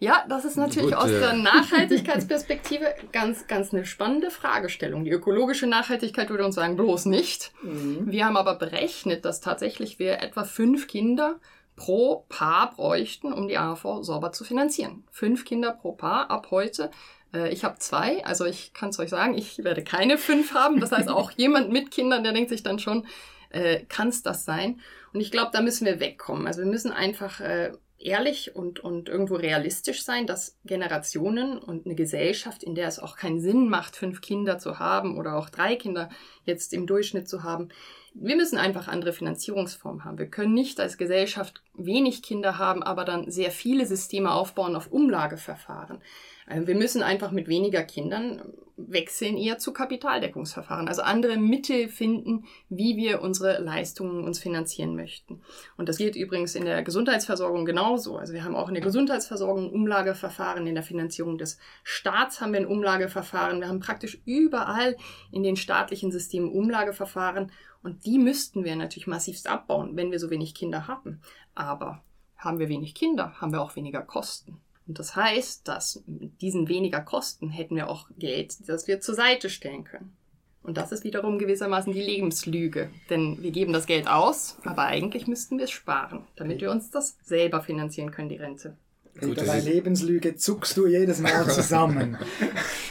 Ja, 0.00 0.24
das 0.28 0.44
ist 0.44 0.56
natürlich 0.56 0.90
Gut, 0.90 0.98
aus 0.98 1.10
der 1.10 1.34
Nachhaltigkeitsperspektive 1.34 2.94
ganz, 3.12 3.46
ganz 3.46 3.72
eine 3.72 3.86
spannende 3.86 4.30
Fragestellung. 4.30 5.04
Die 5.04 5.10
ökologische 5.10 5.66
Nachhaltigkeit 5.66 6.30
würde 6.30 6.44
uns 6.44 6.56
sagen, 6.56 6.76
bloß 6.76 7.06
nicht. 7.06 7.52
Mhm. 7.62 8.10
Wir 8.10 8.26
haben 8.26 8.36
aber 8.36 8.56
berechnet, 8.56 9.24
dass 9.24 9.40
tatsächlich 9.40 9.98
wir 9.98 10.20
etwa 10.20 10.44
fünf 10.44 10.88
Kinder 10.88 11.38
pro 11.76 12.24
Paar 12.28 12.74
bräuchten, 12.74 13.32
um 13.32 13.48
die 13.48 13.58
AHV 13.58 14.02
sauber 14.02 14.32
zu 14.32 14.44
finanzieren. 14.44 15.04
Fünf 15.10 15.44
Kinder 15.44 15.72
pro 15.72 15.92
Paar 15.92 16.30
ab 16.30 16.48
heute. 16.50 16.90
Äh, 17.32 17.52
ich 17.52 17.64
habe 17.64 17.78
zwei, 17.78 18.24
also 18.24 18.44
ich 18.44 18.72
kann 18.72 18.90
es 18.90 18.98
euch 18.98 19.10
sagen, 19.10 19.36
ich 19.36 19.64
werde 19.64 19.82
keine 19.82 20.18
fünf 20.18 20.54
haben. 20.54 20.80
Das 20.80 20.92
heißt, 20.92 21.08
auch 21.08 21.30
jemand 21.32 21.70
mit 21.70 21.90
Kindern, 21.90 22.22
der 22.22 22.32
denkt 22.32 22.50
sich 22.50 22.62
dann 22.62 22.78
schon, 22.78 23.06
äh, 23.50 23.80
kann 23.88 24.08
es 24.08 24.22
das 24.22 24.44
sein? 24.44 24.80
Und 25.12 25.20
ich 25.20 25.30
glaube, 25.30 25.50
da 25.52 25.60
müssen 25.60 25.86
wir 25.86 26.00
wegkommen. 26.00 26.46
Also 26.46 26.62
wir 26.62 26.70
müssen 26.70 26.92
einfach 26.92 27.40
äh, 27.40 27.72
ehrlich 27.98 28.54
und, 28.54 28.80
und 28.80 29.08
irgendwo 29.08 29.36
realistisch 29.36 30.04
sein, 30.04 30.26
dass 30.26 30.58
Generationen 30.64 31.58
und 31.58 31.86
eine 31.86 31.94
Gesellschaft, 31.94 32.62
in 32.62 32.74
der 32.74 32.88
es 32.88 32.98
auch 32.98 33.16
keinen 33.16 33.40
Sinn 33.40 33.68
macht, 33.68 33.96
fünf 33.96 34.20
Kinder 34.20 34.58
zu 34.58 34.78
haben 34.78 35.16
oder 35.18 35.36
auch 35.36 35.48
drei 35.48 35.76
Kinder 35.76 36.10
jetzt 36.44 36.72
im 36.72 36.86
Durchschnitt 36.86 37.28
zu 37.28 37.42
haben, 37.42 37.70
wir 38.14 38.36
müssen 38.36 38.58
einfach 38.58 38.86
andere 38.86 39.12
Finanzierungsformen 39.12 40.04
haben. 40.04 40.18
Wir 40.18 40.28
können 40.28 40.54
nicht 40.54 40.80
als 40.80 40.96
Gesellschaft 40.96 41.62
wenig 41.74 42.22
Kinder 42.22 42.58
haben, 42.58 42.82
aber 42.82 43.04
dann 43.04 43.30
sehr 43.30 43.50
viele 43.50 43.86
Systeme 43.86 44.32
aufbauen 44.32 44.76
auf 44.76 44.92
Umlageverfahren. 44.92 45.98
Äh, 46.46 46.66
wir 46.66 46.76
müssen 46.76 47.02
einfach 47.02 47.32
mit 47.32 47.48
weniger 47.48 47.82
Kindern 47.82 48.42
wechseln 48.76 49.36
eher 49.36 49.58
zu 49.58 49.72
Kapitaldeckungsverfahren, 49.72 50.88
also 50.88 51.02
andere 51.02 51.36
Mittel 51.36 51.88
finden, 51.88 52.44
wie 52.68 52.96
wir 52.96 53.22
unsere 53.22 53.60
Leistungen 53.62 54.24
uns 54.24 54.40
finanzieren 54.40 54.96
möchten. 54.96 55.42
Und 55.76 55.88
das 55.88 55.96
gilt 55.96 56.16
übrigens 56.16 56.56
in 56.56 56.64
der 56.64 56.82
Gesundheitsversorgung 56.82 57.64
genauso. 57.64 58.16
Also 58.16 58.32
wir 58.32 58.42
haben 58.42 58.56
auch 58.56 58.66
in 58.66 58.74
der 58.74 58.82
Gesundheitsversorgung 58.82 59.70
Umlageverfahren, 59.70 60.66
in 60.66 60.74
der 60.74 60.82
Finanzierung 60.82 61.38
des 61.38 61.58
Staats 61.84 62.40
haben 62.40 62.52
wir 62.52 62.60
ein 62.60 62.66
Umlageverfahren, 62.66 63.60
wir 63.60 63.68
haben 63.68 63.80
praktisch 63.80 64.20
überall 64.24 64.96
in 65.30 65.44
den 65.44 65.56
staatlichen 65.56 66.10
Systemen 66.10 66.50
Umlageverfahren 66.50 67.52
und 67.84 68.06
die 68.06 68.18
müssten 68.18 68.64
wir 68.64 68.74
natürlich 68.76 69.06
massivst 69.06 69.46
abbauen, 69.46 69.94
wenn 69.94 70.10
wir 70.10 70.18
so 70.18 70.30
wenig 70.30 70.54
Kinder 70.54 70.88
haben. 70.88 71.20
Aber 71.54 72.02
haben 72.36 72.58
wir 72.58 72.68
wenig 72.68 72.94
Kinder, 72.94 73.40
haben 73.40 73.52
wir 73.52 73.60
auch 73.60 73.76
weniger 73.76 74.00
Kosten. 74.00 74.56
Und 74.86 74.98
das 74.98 75.14
heißt, 75.14 75.68
dass 75.68 76.02
mit 76.06 76.40
diesen 76.40 76.68
weniger 76.68 77.00
Kosten 77.00 77.50
hätten 77.50 77.76
wir 77.76 77.88
auch 77.88 78.08
Geld, 78.18 78.68
das 78.68 78.88
wir 78.88 79.00
zur 79.00 79.14
Seite 79.14 79.50
stellen 79.50 79.84
können. 79.84 80.16
Und 80.62 80.78
das 80.78 80.92
ist 80.92 81.04
wiederum 81.04 81.38
gewissermaßen 81.38 81.92
die 81.92 82.02
Lebenslüge. 82.02 82.90
Denn 83.10 83.42
wir 83.42 83.50
geben 83.50 83.74
das 83.74 83.86
Geld 83.86 84.08
aus, 84.08 84.56
aber 84.64 84.84
eigentlich 84.84 85.26
müssten 85.26 85.58
wir 85.58 85.66
es 85.66 85.70
sparen, 85.70 86.24
damit 86.36 86.62
wir 86.62 86.70
uns 86.70 86.90
das 86.90 87.18
selber 87.22 87.60
finanzieren 87.60 88.10
können, 88.10 88.30
die 88.30 88.36
Rente. 88.36 88.78
Gut, 89.20 89.36
bei 89.36 89.60
Lebenslüge 89.60 90.36
zuckst 90.36 90.76
du 90.76 90.86
jedes 90.86 91.20
Mal 91.20 91.48
zusammen. 91.48 92.18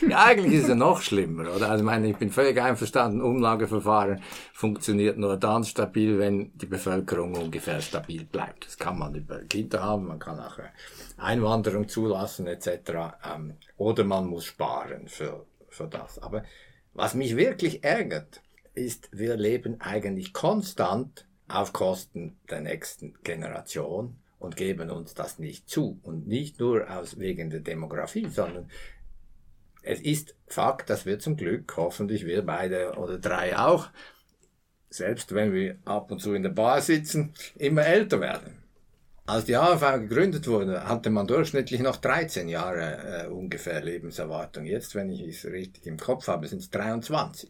Ja, 0.10 0.26
eigentlich 0.26 0.56
ist 0.56 0.64
es 0.64 0.68
ja 0.70 0.76
noch 0.76 1.02
schlimmer, 1.02 1.44
oder? 1.56 1.70
Also, 1.70 1.78
ich 1.78 1.86
meine, 1.86 2.10
ich 2.10 2.18
bin 2.18 2.30
völlig 2.30 2.62
einverstanden, 2.62 3.22
Umlageverfahren 3.22 4.22
funktioniert 4.52 5.18
nur 5.18 5.38
dann 5.38 5.64
stabil, 5.64 6.20
wenn 6.20 6.52
die 6.58 6.66
Bevölkerung 6.66 7.36
ungefähr 7.36 7.80
stabil 7.80 8.26
bleibt. 8.26 8.68
Das 8.68 8.78
kann 8.78 9.00
man 9.00 9.16
über 9.16 9.40
Kinder 9.44 9.82
haben, 9.82 10.08
man 10.08 10.20
kann 10.20 10.42
auch 10.42 10.60
äh, 10.60 10.64
Einwanderung 11.16 11.88
zulassen, 11.88 12.48
etc. 12.48 12.68
Ähm, 13.34 13.54
oder 13.78 14.04
man 14.04 14.28
muss 14.28 14.44
sparen 14.44 15.08
für, 15.08 15.46
für 15.70 15.88
das. 15.88 16.20
Aber 16.20 16.44
was 16.94 17.14
mich 17.14 17.38
wirklich 17.38 17.86
ärgert, 17.86 18.42
ist, 18.76 19.10
wir 19.14 19.38
leben 19.38 19.80
eigentlich 19.80 20.34
konstant 20.34 21.26
auf 21.48 21.72
Kosten 21.72 22.38
der 22.50 22.60
nächsten 22.60 23.14
Generation 23.24 24.18
und 24.44 24.56
geben 24.56 24.90
uns 24.90 25.14
das 25.14 25.40
nicht 25.40 25.70
zu. 25.70 26.00
Und 26.04 26.28
nicht 26.28 26.60
nur 26.60 26.90
aus 26.90 27.18
wegen 27.18 27.50
der 27.50 27.62
Demografie, 27.62 28.28
sondern 28.28 28.70
es 29.82 30.00
ist 30.00 30.36
Fakt, 30.48 30.90
dass 30.90 31.06
wir 31.06 31.20
zum 31.20 31.36
Glück, 31.36 31.74
hoffentlich 31.78 32.26
wir 32.26 32.46
beide 32.46 32.94
oder 32.98 33.18
drei 33.18 33.58
auch, 33.58 33.90
selbst 34.90 35.34
wenn 35.34 35.54
wir 35.54 35.78
ab 35.86 36.12
und 36.12 36.20
zu 36.20 36.34
in 36.34 36.44
der 36.44 36.52
Bar 36.52 36.82
sitzen, 36.82 37.34
immer 37.56 37.86
älter 37.86 38.22
werden. 38.22 38.58
Als 39.26 39.46
die 39.46 39.56
AHV 39.56 40.02
gegründet 40.02 40.48
wurde, 40.48 40.88
hatte 40.88 41.10
man 41.10 41.26
durchschnittlich 41.26 41.80
noch 41.80 41.96
13 41.96 42.50
Jahre 42.50 43.24
äh, 43.24 43.28
ungefähr 43.28 43.82
Lebenserwartung. 43.82 44.66
Jetzt, 44.66 44.96
wenn 44.96 45.10
ich 45.10 45.22
es 45.22 45.46
richtig 45.46 45.88
im 45.88 45.98
Kopf 45.98 46.28
habe, 46.28 46.48
sind 46.48 46.60
es 46.60 46.70
23. 46.70 47.50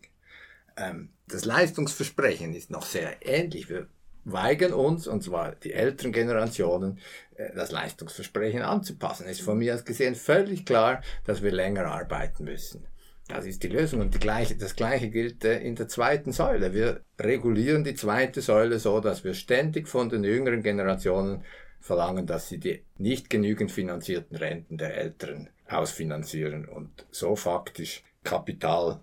Ähm, 0.77 1.09
das 1.27 1.45
Leistungsversprechen 1.45 2.53
ist 2.53 2.69
noch 2.69 2.85
sehr 2.85 3.25
ähnlich. 3.25 3.69
Wir 3.69 3.87
weigern 4.25 4.73
uns, 4.73 5.07
und 5.07 5.23
zwar 5.23 5.55
die 5.55 5.73
älteren 5.73 6.11
Generationen, 6.11 6.99
äh, 7.35 7.53
das 7.55 7.71
Leistungsversprechen 7.71 8.61
anzupassen. 8.61 9.25
Es 9.25 9.39
ist 9.39 9.45
von 9.45 9.57
mir 9.57 9.73
aus 9.73 9.85
gesehen 9.85 10.15
völlig 10.15 10.65
klar, 10.65 11.01
dass 11.25 11.41
wir 11.41 11.51
länger 11.51 11.85
arbeiten 11.85 12.45
müssen. 12.45 12.85
Das 13.27 13.45
ist 13.45 13.63
die 13.63 13.69
Lösung. 13.69 14.01
Und 14.01 14.13
die 14.13 14.19
gleiche, 14.19 14.55
das 14.55 14.75
Gleiche 14.75 15.09
gilt 15.09 15.45
äh, 15.45 15.59
in 15.59 15.75
der 15.75 15.87
zweiten 15.87 16.31
Säule. 16.31 16.73
Wir 16.73 17.01
regulieren 17.19 17.83
die 17.83 17.95
zweite 17.95 18.41
Säule 18.41 18.79
so, 18.79 18.99
dass 18.99 19.23
wir 19.23 19.33
ständig 19.33 19.87
von 19.87 20.09
den 20.09 20.23
jüngeren 20.23 20.61
Generationen 20.61 21.43
verlangen, 21.79 22.25
dass 22.25 22.49
sie 22.49 22.59
die 22.59 22.83
nicht 22.97 23.29
genügend 23.29 23.71
finanzierten 23.71 24.37
Renten 24.37 24.77
der 24.77 24.95
Älteren 24.95 25.49
ausfinanzieren 25.67 26.65
und 26.65 27.05
so 27.11 27.35
faktisch 27.35 28.03
Kapital 28.23 29.01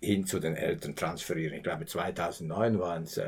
hin 0.00 0.26
zu 0.26 0.38
den 0.38 0.56
Eltern 0.56 0.96
transferieren. 0.96 1.56
Ich 1.56 1.62
glaube, 1.62 1.86
2009 1.86 2.78
waren 2.78 3.02
es 3.02 3.20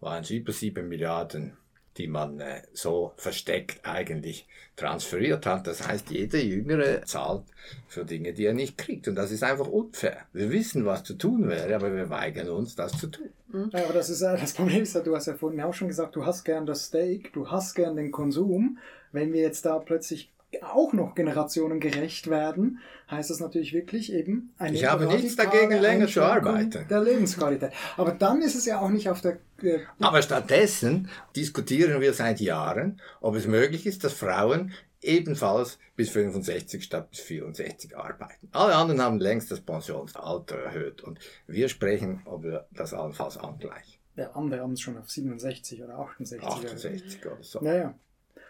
waren 0.00 0.22
es 0.22 0.30
über 0.30 0.52
sieben 0.52 0.88
Milliarden, 0.88 1.56
die 1.96 2.06
man 2.06 2.40
äh, 2.40 2.62
so 2.72 3.12
versteckt 3.16 3.80
eigentlich 3.86 4.46
transferiert 4.76 5.44
hat. 5.44 5.66
Das 5.66 5.86
heißt, 5.86 6.10
jeder 6.10 6.38
Jüngere 6.38 7.02
zahlt 7.04 7.44
für 7.88 8.04
Dinge, 8.04 8.32
die 8.32 8.46
er 8.46 8.54
nicht 8.54 8.78
kriegt. 8.78 9.08
Und 9.08 9.16
das 9.16 9.30
ist 9.30 9.42
einfach 9.42 9.66
unfair. 9.66 10.18
Wir 10.32 10.50
wissen, 10.50 10.86
was 10.86 11.04
zu 11.04 11.14
tun 11.14 11.48
wäre, 11.48 11.74
aber 11.74 11.94
wir 11.94 12.08
weigern 12.08 12.48
uns, 12.48 12.76
das 12.76 12.96
zu 12.98 13.08
tun. 13.08 13.30
Ja, 13.72 13.84
aber 13.84 13.92
das, 13.92 14.08
ist, 14.08 14.22
äh, 14.22 14.38
das 14.38 14.52
Problem 14.54 14.82
ist 14.82 14.94
ja, 14.94 15.00
du 15.00 15.14
hast 15.14 15.26
ja 15.26 15.34
vorhin 15.34 15.60
auch 15.60 15.74
schon 15.74 15.88
gesagt, 15.88 16.16
du 16.16 16.24
hast 16.24 16.44
gern 16.44 16.66
das 16.66 16.86
Steak, 16.86 17.32
du 17.32 17.50
hast 17.50 17.74
gern 17.74 17.96
den 17.96 18.10
Konsum. 18.10 18.78
Wenn 19.12 19.32
wir 19.32 19.42
jetzt 19.42 19.66
da 19.66 19.78
plötzlich 19.78 20.32
auch 20.62 20.92
noch 20.92 21.14
generationengerecht 21.14 22.28
werden, 22.28 22.80
heißt 23.10 23.30
das 23.30 23.40
natürlich 23.40 23.72
wirklich 23.72 24.12
eben 24.12 24.52
eine 24.58 24.76
Ich 24.76 24.84
habe 24.84 25.06
nichts 25.06 25.36
dagegen, 25.36 25.80
länger 25.80 26.06
zu 26.06 26.22
arbeiten. 26.22 26.86
Der 26.88 27.02
Lebensqualität. 27.02 27.70
Aber 27.96 28.12
dann 28.12 28.42
ist 28.42 28.54
es 28.54 28.66
ja 28.66 28.80
auch 28.80 28.88
nicht 28.88 29.08
auf 29.08 29.20
der. 29.20 29.38
Äh, 29.62 29.80
Aber 30.00 30.22
stattdessen 30.22 31.08
diskutieren 31.36 32.00
wir 32.00 32.12
seit 32.12 32.40
Jahren, 32.40 33.00
ob 33.20 33.34
es 33.34 33.46
möglich 33.46 33.86
ist, 33.86 34.04
dass 34.04 34.12
Frauen 34.12 34.72
ebenfalls 35.02 35.78
bis 35.96 36.10
65 36.10 36.84
statt 36.84 37.10
bis 37.10 37.20
64 37.20 37.96
arbeiten. 37.96 38.48
Alle 38.52 38.74
anderen 38.74 39.00
haben 39.00 39.18
längst 39.18 39.50
das 39.50 39.60
Pensionsalter 39.60 40.56
erhöht 40.56 41.02
und 41.02 41.18
wir 41.46 41.68
sprechen, 41.68 42.22
ob 42.24 42.42
wir 42.42 42.66
das 42.70 42.92
allenfalls 42.92 43.36
angleichen. 43.38 43.94
Ja, 44.16 44.30
andere 44.32 44.60
haben 44.60 44.72
es 44.72 44.80
schon 44.80 44.98
auf 44.98 45.10
67 45.10 45.82
oder 45.82 45.98
68. 45.98 46.46
68 46.46 47.26
oder 47.26 47.42
so. 47.42 47.60
Naja. 47.60 47.94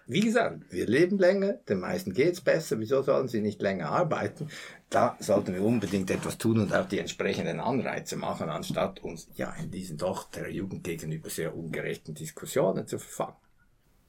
Wie 0.07 0.21
gesagt, 0.21 0.73
wir 0.73 0.87
leben 0.87 1.19
länger, 1.19 1.55
den 1.69 1.81
meisten 1.81 2.13
geht's 2.13 2.41
besser, 2.41 2.79
wieso 2.79 3.03
sollen 3.03 3.29
sie 3.29 3.41
nicht 3.41 3.63
länger 3.63 3.91
arbeiten? 3.91 4.49
Da 4.89 5.17
sollten 5.21 5.55
wir 5.55 5.63
unbedingt 5.63 6.11
etwas 6.11 6.37
tun 6.37 6.59
und 6.59 6.75
auch 6.75 6.89
die 6.89 6.99
entsprechenden 6.99 7.61
Anreize 7.61 8.17
machen, 8.17 8.51
anstatt 8.51 9.01
uns 9.01 9.29
ja 9.37 9.55
in 9.63 9.71
diesen 9.71 9.99
doch 9.99 10.31
der 10.31 10.51
Jugend 10.51 10.83
gegenüber 10.83 11.31
sehr 11.31 11.57
ungerechten 11.57 12.15
Diskussionen 12.15 12.87
zu 12.87 12.99
verfangen. 12.99 13.37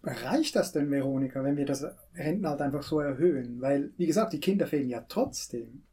Reicht 0.03 0.55
das 0.55 0.71
denn, 0.71 0.89
Veronika, 0.89 1.43
wenn 1.43 1.57
wir 1.57 1.65
das 1.65 1.85
Rentenalter 2.15 2.65
einfach 2.65 2.81
so 2.81 2.99
erhöhen? 2.99 3.61
Weil, 3.61 3.91
wie 3.97 4.07
gesagt, 4.07 4.33
die 4.33 4.39
Kinder 4.39 4.65
fehlen 4.65 4.89
ja 4.89 5.05
trotzdem. 5.07 5.83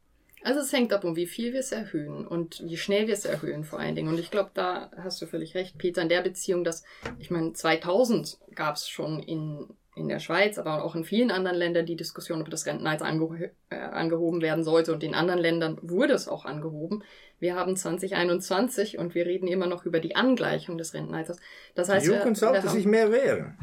Also 0.41 0.61
es 0.61 0.71
hängt 0.71 0.93
ab, 0.93 1.03
um 1.03 1.15
wie 1.15 1.27
viel 1.27 1.53
wir 1.53 1.59
es 1.59 1.71
erhöhen 1.71 2.25
und 2.25 2.63
wie 2.65 2.77
schnell 2.77 3.07
wir 3.07 3.13
es 3.13 3.25
erhöhen 3.25 3.65
vor 3.65 3.79
allen 3.79 3.95
Dingen. 3.95 4.07
Und 4.07 4.19
ich 4.19 4.31
glaube, 4.31 4.51
da 4.53 4.89
hast 4.97 5.21
du 5.21 5.27
völlig 5.27 5.53
recht, 5.53 5.77
Peter, 5.77 6.01
in 6.01 6.09
der 6.09 6.21
Beziehung, 6.21 6.63
dass, 6.63 6.83
ich 7.19 7.29
meine, 7.29 7.53
2000 7.53 8.39
gab 8.55 8.75
es 8.75 8.87
schon 8.87 9.19
in 9.19 9.67
in 9.99 10.07
der 10.07 10.19
Schweiz, 10.19 10.57
aber 10.57 10.83
auch 10.83 10.95
in 10.95 11.03
vielen 11.03 11.29
anderen 11.29 11.57
Ländern 11.57 11.85
die 11.85 11.95
Diskussion, 11.95 12.41
ob 12.41 12.49
das 12.49 12.65
Rentenalter 12.65 13.05
ange 13.05 13.51
äh, 13.69 13.75
angehoben 13.75 14.41
werden 14.41 14.63
sollte. 14.63 14.93
Und 14.93 15.03
in 15.03 15.13
anderen 15.13 15.39
Ländern 15.39 15.77
wurde 15.81 16.13
es 16.13 16.27
auch 16.27 16.45
angehoben. 16.45 17.03
Wir 17.39 17.55
haben 17.55 17.75
2021 17.75 18.97
und 18.97 19.15
wir 19.15 19.25
reden 19.25 19.47
immer 19.47 19.67
noch 19.67 19.85
über 19.85 19.99
die 19.99 20.15
Angleichung 20.15 20.77
des 20.77 20.93
Rentenalters. 20.93 21.37
Das 21.75 21.89
heißt, 21.89 22.07
die 22.07 22.11
Jugend 22.11 22.37
sollte 22.37 22.67
sich 22.69 22.85
mehr 22.85 23.11
wehren. 23.11 23.57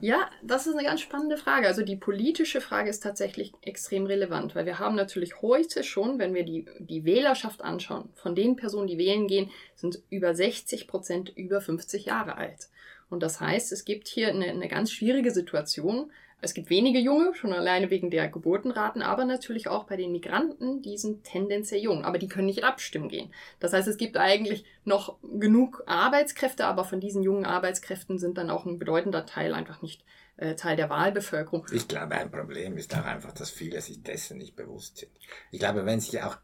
Ja, 0.00 0.30
das 0.42 0.68
ist 0.68 0.74
eine 0.74 0.86
ganz 0.86 1.00
spannende 1.00 1.36
Frage. 1.36 1.66
Also 1.66 1.82
die 1.82 1.96
politische 1.96 2.60
Frage 2.60 2.88
ist 2.88 3.02
tatsächlich 3.02 3.52
extrem 3.62 4.06
relevant, 4.06 4.54
weil 4.54 4.64
wir 4.64 4.78
haben 4.78 4.94
natürlich 4.94 5.42
heute 5.42 5.82
schon, 5.82 6.20
wenn 6.20 6.34
wir 6.34 6.44
die, 6.44 6.66
die 6.78 7.04
Wählerschaft 7.04 7.62
anschauen, 7.62 8.08
von 8.14 8.36
den 8.36 8.54
Personen, 8.54 8.86
die 8.86 8.98
wählen 8.98 9.26
gehen, 9.26 9.50
sind 9.74 10.00
über 10.08 10.34
60 10.34 10.86
Prozent 10.86 11.32
über 11.34 11.60
50 11.60 12.06
Jahre 12.06 12.36
alt. 12.36 12.68
Und 13.10 13.22
das 13.22 13.40
heißt, 13.40 13.72
es 13.72 13.84
gibt 13.84 14.08
hier 14.08 14.28
eine, 14.28 14.46
eine 14.46 14.68
ganz 14.68 14.92
schwierige 14.92 15.30
Situation. 15.30 16.10
Es 16.40 16.54
gibt 16.54 16.70
wenige 16.70 17.00
Junge, 17.00 17.34
schon 17.34 17.52
alleine 17.52 17.90
wegen 17.90 18.10
der 18.10 18.28
Geburtenraten, 18.28 19.02
aber 19.02 19.24
natürlich 19.24 19.66
auch 19.66 19.84
bei 19.84 19.96
den 19.96 20.12
Migranten, 20.12 20.82
die 20.82 20.96
sind 20.96 21.24
tendenziell 21.24 21.80
jung, 21.80 22.04
aber 22.04 22.18
die 22.18 22.28
können 22.28 22.46
nicht 22.46 22.62
abstimmen 22.62 23.08
gehen. 23.08 23.32
Das 23.58 23.72
heißt, 23.72 23.88
es 23.88 23.96
gibt 23.96 24.16
eigentlich 24.16 24.64
noch 24.84 25.16
genug 25.22 25.82
Arbeitskräfte, 25.86 26.66
aber 26.66 26.84
von 26.84 27.00
diesen 27.00 27.24
jungen 27.24 27.44
Arbeitskräften 27.44 28.18
sind 28.18 28.38
dann 28.38 28.50
auch 28.50 28.66
ein 28.66 28.78
bedeutender 28.78 29.26
Teil 29.26 29.52
einfach 29.52 29.82
nicht 29.82 30.04
äh, 30.36 30.54
Teil 30.54 30.76
der 30.76 30.90
Wahlbevölkerung. 30.90 31.66
Ich 31.72 31.88
glaube, 31.88 32.14
ein 32.14 32.30
Problem 32.30 32.78
ist 32.78 32.96
auch 32.96 33.04
einfach, 33.04 33.32
dass 33.32 33.50
viele 33.50 33.80
sich 33.80 34.04
dessen 34.04 34.38
nicht 34.38 34.54
bewusst 34.54 34.98
sind. 34.98 35.10
Ich 35.50 35.58
glaube, 35.58 35.84
wenn 35.86 35.98
sich 35.98 36.22
auch 36.22 36.36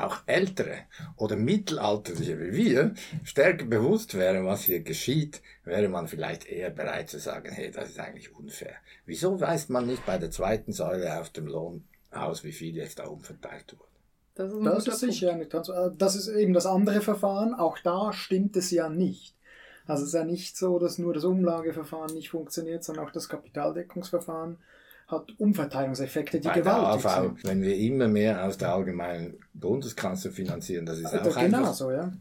auch 0.00 0.18
ältere 0.26 0.78
oder 1.16 1.36
mittelalterliche 1.36 2.38
wie 2.40 2.52
wir 2.52 2.94
stärker 3.24 3.66
bewusst 3.66 4.14
wären, 4.14 4.46
was 4.46 4.62
hier 4.62 4.80
geschieht, 4.80 5.42
wäre 5.64 5.88
man 5.88 6.08
vielleicht 6.08 6.46
eher 6.46 6.70
bereit 6.70 7.08
zu 7.08 7.18
sagen, 7.18 7.50
hey, 7.52 7.70
das 7.70 7.90
ist 7.90 8.00
eigentlich 8.00 8.34
unfair. 8.34 8.74
Wieso 9.06 9.40
weist 9.40 9.70
man 9.70 9.86
nicht 9.86 10.04
bei 10.06 10.18
der 10.18 10.30
zweiten 10.30 10.72
Säule 10.72 11.20
auf 11.20 11.30
dem 11.30 11.46
Lohn 11.46 11.84
aus, 12.10 12.44
wie 12.44 12.52
viel 12.52 12.76
jetzt 12.76 12.98
da 12.98 13.06
umverteilt 13.06 13.76
wurde? 13.78 13.90
Das 14.34 14.52
ist, 14.52 14.64
das 14.64 14.86
ist 14.88 15.00
sicher 15.00 15.36
nicht 15.36 15.50
ganz, 15.50 15.68
äh, 15.68 15.90
das 15.96 16.16
ist 16.16 16.28
eben 16.28 16.54
das 16.54 16.66
andere 16.66 17.00
Verfahren. 17.00 17.54
Auch 17.54 17.78
da 17.78 18.12
stimmt 18.12 18.56
es 18.56 18.70
ja 18.70 18.88
nicht. 18.88 19.36
Also 19.86 20.04
es 20.04 20.08
ist 20.08 20.14
ja 20.14 20.24
nicht 20.24 20.56
so, 20.56 20.78
dass 20.78 20.98
nur 20.98 21.12
das 21.12 21.24
Umlageverfahren 21.24 22.14
nicht 22.14 22.30
funktioniert, 22.30 22.84
sondern 22.84 23.06
auch 23.06 23.10
das 23.10 23.28
Kapitaldeckungsverfahren 23.28 24.58
hat 25.10 25.32
Umverteilungseffekte, 25.38 26.40
die 26.40 26.48
Bei 26.48 26.54
gewaltig 26.54 27.06
AV, 27.06 27.22
sind. 27.22 27.44
Wenn 27.44 27.62
wir 27.62 27.76
immer 27.76 28.08
mehr 28.08 28.44
aus 28.44 28.58
der 28.58 28.72
allgemeinen 28.72 29.38
Bundeskasse 29.54 30.30
finanzieren, 30.30 30.86
das 30.86 30.98
ist 30.98 31.06
auch 31.06 31.22
genau 31.22 31.58
einfach... 31.58 31.74
so, 31.74 31.90
ja. 31.90 32.12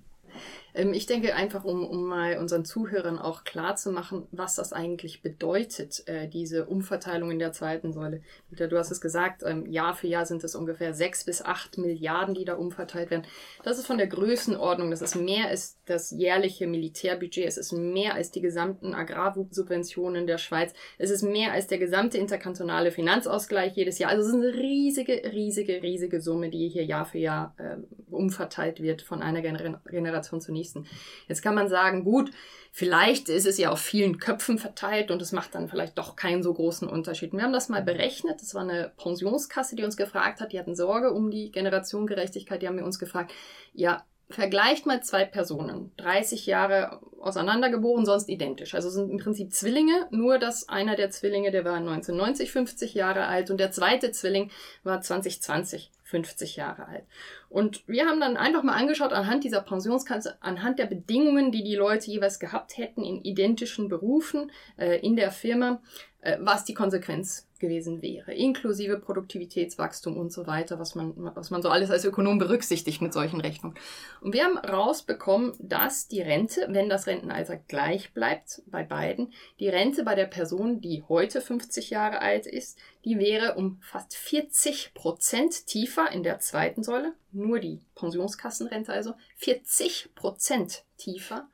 Ähm, 0.79 0.93
ich 0.93 1.05
denke 1.05 1.35
einfach, 1.35 1.63
um, 1.63 1.85
um 1.85 2.07
mal 2.07 2.37
unseren 2.37 2.65
Zuhörern 2.65 3.19
auch 3.19 3.43
klar 3.43 3.75
zu 3.75 3.91
machen, 3.91 4.27
was 4.31 4.55
das 4.55 4.73
eigentlich 4.73 5.21
bedeutet, 5.21 6.07
äh, 6.07 6.27
diese 6.27 6.65
Umverteilung 6.65 7.31
in 7.31 7.39
der 7.39 7.51
zweiten 7.51 7.91
Säule. 7.91 8.21
Du 8.51 8.77
hast 8.77 8.91
es 8.91 9.01
gesagt, 9.01 9.43
ähm, 9.45 9.65
Jahr 9.65 9.93
für 9.93 10.07
Jahr 10.07 10.25
sind 10.25 10.43
es 10.43 10.55
ungefähr 10.55 10.93
sechs 10.93 11.25
bis 11.25 11.41
acht 11.41 11.77
Milliarden, 11.77 12.33
die 12.33 12.45
da 12.45 12.55
umverteilt 12.55 13.11
werden. 13.11 13.23
Das 13.63 13.77
ist 13.77 13.87
von 13.87 13.97
der 13.97 14.07
Größenordnung, 14.07 14.89
das 14.91 15.01
ist 15.01 15.15
mehr 15.15 15.47
als 15.47 15.77
das 15.85 16.11
jährliche 16.11 16.67
Militärbudget, 16.67 17.45
es 17.45 17.57
ist 17.57 17.73
mehr 17.73 18.13
als 18.13 18.31
die 18.31 18.41
gesamten 18.41 18.93
Agrarsubventionen 18.93 20.27
der 20.27 20.37
Schweiz, 20.37 20.73
es 20.97 21.11
ist 21.11 21.23
mehr 21.23 21.51
als 21.51 21.67
der 21.67 21.77
gesamte 21.77 22.17
interkantonale 22.17 22.91
Finanzausgleich 22.91 23.75
jedes 23.75 23.99
Jahr. 23.99 24.11
Also 24.11 24.23
es 24.23 24.29
ist 24.29 24.35
eine 24.35 24.53
riesige, 24.53 25.21
riesige, 25.31 25.81
riesige 25.81 26.21
Summe, 26.21 26.49
die 26.49 26.69
hier 26.69 26.85
Jahr 26.85 27.05
für 27.05 27.17
Jahr 27.17 27.55
äh, 27.57 27.77
umverteilt 28.09 28.81
wird 28.81 29.01
von 29.01 29.21
einer 29.21 29.41
Gener 29.41 29.81
Generation 29.89 30.41
zur 30.41 30.53
nächsten 30.53 30.68
nächsten. 30.75 30.97
Jetzt 31.27 31.41
kann 31.41 31.55
man 31.55 31.69
sagen, 31.69 32.03
gut, 32.03 32.31
vielleicht 32.71 33.29
ist 33.29 33.47
es 33.47 33.57
ja 33.57 33.71
auf 33.71 33.79
vielen 33.79 34.19
Köpfen 34.19 34.57
verteilt 34.57 35.11
und 35.11 35.21
es 35.21 35.31
macht 35.31 35.55
dann 35.55 35.69
vielleicht 35.69 35.97
doch 35.97 36.15
keinen 36.15 36.43
so 36.43 36.53
großen 36.53 36.87
Unterschied. 36.87 37.33
Wir 37.33 37.43
haben 37.43 37.53
das 37.53 37.69
mal 37.69 37.81
berechnet. 37.81 38.41
Das 38.41 38.53
war 38.53 38.61
eine 38.61 38.91
Pensionskasse, 38.97 39.75
die 39.75 39.83
uns 39.83 39.97
gefragt 39.97 40.41
hat. 40.41 40.53
Die 40.53 40.59
hatten 40.59 40.75
Sorge 40.75 41.11
um 41.13 41.31
die 41.31 41.51
Generationengerechtigkeit. 41.51 42.61
Die 42.61 42.67
haben 42.67 42.77
wir 42.77 42.85
uns 42.85 42.99
gefragt, 42.99 43.33
ja, 43.73 44.03
vergleicht 44.31 44.85
mal 44.85 45.01
zwei 45.01 45.25
Personen, 45.25 45.91
30 45.97 46.45
Jahre 46.45 46.99
auseinandergeboren, 47.19 48.05
sonst 48.05 48.29
identisch. 48.29 48.75
Also 48.75 48.91
sind 48.91 49.09
im 49.09 49.17
Prinzip 49.17 49.51
Zwillinge, 49.51 50.07
nur 50.11 50.37
dass 50.37 50.69
einer 50.69 50.95
der 50.95 51.09
Zwillinge, 51.09 51.49
der 51.49 51.65
war 51.65 51.77
1990 51.77 52.51
50 52.51 52.93
Jahre 52.93 53.25
alt 53.25 53.49
und 53.49 53.59
der 53.59 53.71
zweite 53.71 54.11
Zwilling 54.11 54.51
war 54.83 55.01
2020 55.01 55.89
50 56.09 56.55
Jahre 56.55 56.87
alt. 56.87 57.03
Und 57.49 57.87
wir 57.87 58.07
haben 58.07 58.19
dann 58.19 58.35
einfach 58.35 58.63
mal 58.63 58.73
angeschaut, 58.73 59.13
anhand 59.13 59.43
dieser 59.43 59.61
Pensionskasse, 59.61 60.37
anhand 60.41 60.79
der 60.79 60.87
Bedingungen, 60.87 61.51
die 61.51 61.63
die 61.63 61.75
Leute 61.75 62.09
jeweils 62.09 62.39
gehabt 62.39 62.77
hätten 62.77 63.03
in 63.03 63.21
identischen 63.21 63.89
Berufen 63.89 64.51
äh, 64.77 64.99
in 64.99 65.15
der 65.15 65.31
Firma, 65.31 65.81
äh, 66.21 66.37
was 66.41 66.65
die 66.65 66.73
Konsequenz 66.73 67.47
gewesen 67.59 68.01
wäre, 68.01 68.33
inklusive 68.33 68.99
Produktivitätswachstum 68.99 70.17
und 70.17 70.31
so 70.31 70.47
weiter, 70.47 70.79
was 70.79 70.95
man, 70.95 71.13
was 71.35 71.49
man 71.49 71.61
so 71.61 71.69
alles 71.69 71.91
als 71.91 72.05
Ökonom 72.05 72.39
berücksichtigt 72.39 73.01
mit 73.01 73.13
solchen 73.13 73.41
Rechnungen. 73.41 73.77
Und 74.21 74.33
wir 74.33 74.43
haben 74.43 74.57
rausbekommen, 74.57 75.53
dass 75.59 76.07
die 76.07 76.21
Rente, 76.21 76.67
wenn 76.69 76.89
das 76.89 77.07
Rentenalter 77.07 77.57
gleich 77.57 78.13
bleibt 78.13 78.61
bei 78.67 78.83
beiden, 78.83 79.33
die 79.59 79.69
Rente 79.69 80.03
bei 80.03 80.15
der 80.15 80.25
Person, 80.25 80.81
die 80.81 81.03
heute 81.07 81.41
50 81.41 81.89
Jahre 81.89 82.19
alt 82.19 82.45
ist, 82.45 82.77
die 83.05 83.19
wäre 83.19 83.55
um 83.55 83.79
fast 83.81 84.15
40 84.15 84.93
Prozent 84.93 85.67
tiefer 85.67 86.11
in 86.11 86.23
der 86.23 86.39
zweiten 86.39 86.83
Säule, 86.83 87.13
nur 87.31 87.59
die 87.59 87.81
Pensionskassenrente 87.95 88.91
also, 88.91 89.13
40 89.37 90.15
Prozent 90.15 90.83
tiefer 90.97 91.47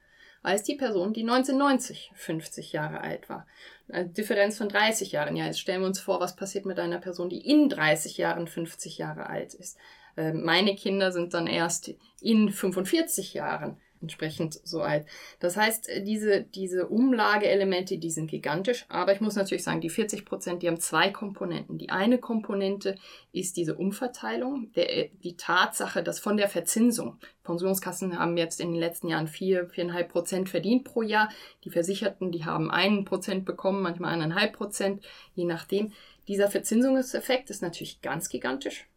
als 0.46 0.64
die 0.64 0.76
Person, 0.76 1.14
die 1.14 1.22
1990 1.22 2.12
50 2.16 2.72
Jahre 2.72 3.02
alt 3.02 3.30
war. 3.30 3.48
Eine 3.90 4.10
Differenz 4.10 4.58
von 4.58 4.70
30 4.70 5.12
Jahren. 5.12 5.36
Ja, 5.36 5.46
jetzt 5.46 5.60
stellen 5.60 5.82
wir 5.82 5.88
uns 5.88 6.00
vor, 6.00 6.20
was 6.20 6.36
passiert 6.36 6.66
mit 6.66 6.80
einer 6.80 7.00
Person, 7.00 7.30
die 7.30 7.50
in 7.50 7.70
30 7.70 8.18
Jahren 8.18 8.48
50 8.48 8.98
Jahre 8.98 9.28
alt 9.28 9.54
ist. 9.54 9.78
Ähm, 10.18 10.44
meine 10.44 10.76
Kinder 10.76 11.12
sind 11.12 11.34
dann 11.34 11.48
erst 11.48 11.94
in 12.22 12.50
45 12.50 13.34
Jahren 13.34 13.78
entsprechend 14.06 14.60
so 14.64 14.82
alt. 14.82 15.08
Das 15.40 15.58
heißt, 15.58 15.90
äh, 15.90 16.04
diese, 16.04 16.44
diese 16.44 16.88
Umlageelemente, 16.88 17.98
die 17.98 18.12
sind 18.12 18.30
gigantisch, 18.30 18.86
aber 18.88 19.14
ich 19.14 19.22
muss 19.22 19.36
natürlich 19.36 19.64
sagen, 19.64 19.82
die 19.82 19.90
40 19.90 20.26
Prozent, 20.26 20.62
die 20.62 20.68
haben 20.68 20.80
zwei 20.80 21.10
Komponenten. 21.10 21.78
Die 21.78 21.90
eine 21.90 22.20
Komponente 22.20 22.96
ist 23.32 23.58
diese 23.58 23.76
Umverteilung, 23.76 24.72
der, 24.74 24.96
äh, 24.96 25.10
die 25.24 25.36
Tatsache, 25.38 26.04
dass 26.04 26.20
von 26.20 26.38
der 26.38 26.50
Verzinsung, 26.50 27.18
Pensionskassen 27.44 28.18
haben 28.18 28.38
jetzt 28.38 28.62
in 28.62 28.72
den 28.72 28.80
letzten 28.80 29.08
Jahren 29.08 29.28
vier, 29.28 29.68
viereinhalb 29.70 30.10
Prozent 30.10 30.50
verdient 30.50 30.84
pro 30.84 31.02
Jahr, 31.02 31.30
die 31.64 31.72
Versicherten, 31.72 32.32
die 32.32 32.46
haben 32.46 32.70
einen 32.70 33.06
Prozent 33.06 33.46
bekommen, 33.46 33.82
manchmal 33.82 34.14
eineinhalb 34.14 34.54
Prozent, 34.54 35.04
je 35.34 35.46
nachdem. 35.46 35.92
Dieser 36.28 36.50
Verzinsungseffekt 36.50 37.50
ist 37.50 37.62
natürlich 37.62 38.02
ganz 38.02 38.30
gigantisch. 38.30 38.88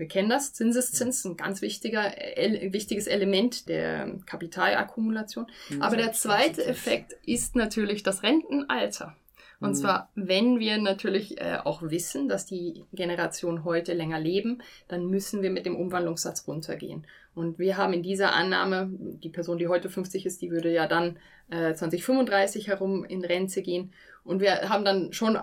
Wir 0.00 0.08
kennen 0.08 0.30
das, 0.30 0.54
Zinseszins, 0.54 1.26
ein 1.26 1.36
ganz 1.36 1.60
wichtiger, 1.60 2.16
el 2.38 2.72
wichtiges 2.72 3.06
Element 3.06 3.68
der 3.68 4.16
Kapitalakkumulation. 4.24 5.46
Aber 5.78 5.98
der 5.98 6.12
zweite 6.12 6.64
Effekt 6.64 7.12
ist 7.26 7.54
natürlich 7.54 8.02
das 8.02 8.22
Rentenalter. 8.22 9.14
Und 9.60 9.72
mhm. 9.72 9.74
zwar, 9.74 10.10
wenn 10.14 10.58
wir 10.58 10.78
natürlich 10.78 11.38
äh, 11.38 11.58
auch 11.62 11.82
wissen, 11.82 12.30
dass 12.30 12.46
die 12.46 12.86
Generation 12.94 13.64
heute 13.64 13.92
länger 13.92 14.18
leben, 14.18 14.62
dann 14.88 15.06
müssen 15.06 15.42
wir 15.42 15.50
mit 15.50 15.66
dem 15.66 15.76
Umwandlungssatz 15.76 16.48
runtergehen. 16.48 17.06
Und 17.40 17.58
wir 17.58 17.78
haben 17.78 17.94
in 17.94 18.02
dieser 18.02 18.34
Annahme, 18.34 18.90
die 18.92 19.30
Person, 19.30 19.56
die 19.56 19.66
heute 19.66 19.88
50 19.88 20.26
ist, 20.26 20.42
die 20.42 20.50
würde 20.50 20.70
ja 20.70 20.86
dann 20.86 21.16
äh, 21.48 21.72
2035 21.72 22.68
herum 22.68 23.02
in 23.04 23.24
Rente 23.24 23.62
gehen. 23.62 23.94
Und 24.24 24.40
wir 24.42 24.68
haben 24.68 24.84
dann 24.84 25.14
schon 25.14 25.38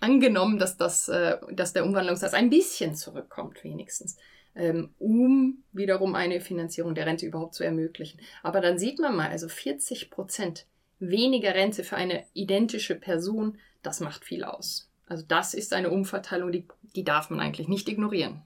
angenommen, 0.00 0.60
dass, 0.60 0.76
das, 0.76 1.08
äh, 1.08 1.38
dass 1.50 1.72
der 1.72 1.84
Umwandlungssatz 1.84 2.34
ein 2.34 2.50
bisschen 2.50 2.94
zurückkommt, 2.94 3.64
wenigstens, 3.64 4.16
ähm, 4.54 4.90
um 5.00 5.64
wiederum 5.72 6.14
eine 6.14 6.40
Finanzierung 6.40 6.94
der 6.94 7.06
Rente 7.06 7.26
überhaupt 7.26 7.54
zu 7.54 7.64
ermöglichen. 7.64 8.20
Aber 8.44 8.60
dann 8.60 8.78
sieht 8.78 9.00
man 9.00 9.16
mal, 9.16 9.28
also 9.28 9.48
40 9.48 10.08
Prozent 10.10 10.66
weniger 11.00 11.54
Rente 11.54 11.82
für 11.82 11.96
eine 11.96 12.24
identische 12.32 12.94
Person, 12.94 13.58
das 13.82 13.98
macht 13.98 14.24
viel 14.24 14.44
aus. 14.44 14.88
Also 15.08 15.24
das 15.26 15.54
ist 15.54 15.72
eine 15.72 15.90
Umverteilung, 15.90 16.52
die, 16.52 16.68
die 16.94 17.02
darf 17.02 17.28
man 17.28 17.40
eigentlich 17.40 17.66
nicht 17.66 17.88
ignorieren. 17.88 18.42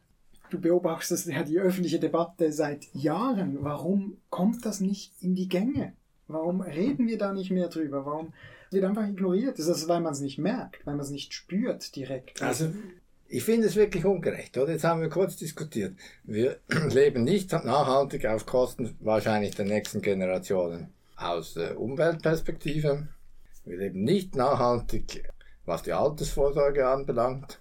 Du 0.50 0.60
beobachtest 0.60 1.26
ja 1.26 1.42
die 1.42 1.58
öffentliche 1.58 1.98
Debatte 1.98 2.52
seit 2.52 2.86
Jahren. 2.94 3.58
Warum 3.62 4.18
kommt 4.30 4.64
das 4.64 4.80
nicht 4.80 5.12
in 5.20 5.34
die 5.34 5.48
Gänge? 5.48 5.94
Warum 6.28 6.60
reden 6.60 7.06
wir 7.06 7.18
da 7.18 7.32
nicht 7.32 7.50
mehr 7.50 7.68
drüber? 7.68 8.06
Warum 8.06 8.32
wird 8.70 8.84
einfach 8.84 9.06
ignoriert? 9.06 9.58
Ist 9.58 9.68
das, 9.68 9.88
weil 9.88 10.00
man 10.00 10.12
es 10.12 10.20
nicht 10.20 10.38
merkt, 10.38 10.86
weil 10.86 10.94
man 10.94 11.04
es 11.04 11.10
nicht 11.10 11.32
spürt 11.34 11.94
direkt? 11.96 12.42
Also, 12.42 12.70
ich 13.28 13.42
finde 13.42 13.66
es 13.66 13.76
wirklich 13.76 14.04
ungerecht, 14.04 14.56
oder? 14.56 14.72
Jetzt 14.72 14.84
haben 14.84 15.00
wir 15.00 15.08
kurz 15.08 15.36
diskutiert. 15.36 15.96
Wir 16.24 16.58
leben 16.90 17.24
nicht 17.24 17.52
nachhaltig 17.52 18.26
auf 18.26 18.46
Kosten 18.46 18.96
wahrscheinlich 19.00 19.54
der 19.54 19.64
nächsten 19.64 20.02
Generationen 20.02 20.92
aus 21.16 21.54
der 21.54 21.80
Umweltperspektive. 21.80 23.08
Wir 23.64 23.76
leben 23.76 24.04
nicht 24.04 24.36
nachhaltig, 24.36 25.24
was 25.64 25.82
die 25.82 25.92
Altersvorsorge 25.92 26.86
anbelangt. 26.86 27.60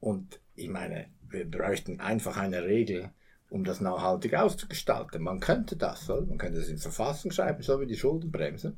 Und 0.00 0.40
ich 0.54 0.68
meine, 0.68 1.06
wir 1.30 1.50
bräuchten 1.50 2.00
einfach 2.00 2.36
eine 2.36 2.64
Regel, 2.64 3.10
um 3.48 3.64
das 3.64 3.80
nachhaltig 3.80 4.34
auszugestalten. 4.34 5.22
Man 5.22 5.40
könnte 5.40 5.76
das, 5.76 6.08
oder? 6.08 6.26
man 6.26 6.38
könnte 6.38 6.58
das 6.58 6.68
in 6.68 6.78
Verfassung 6.78 7.30
schreiben, 7.30 7.62
so 7.62 7.80
wie 7.80 7.86
die 7.86 7.96
Schuldenbremse. 7.96 8.76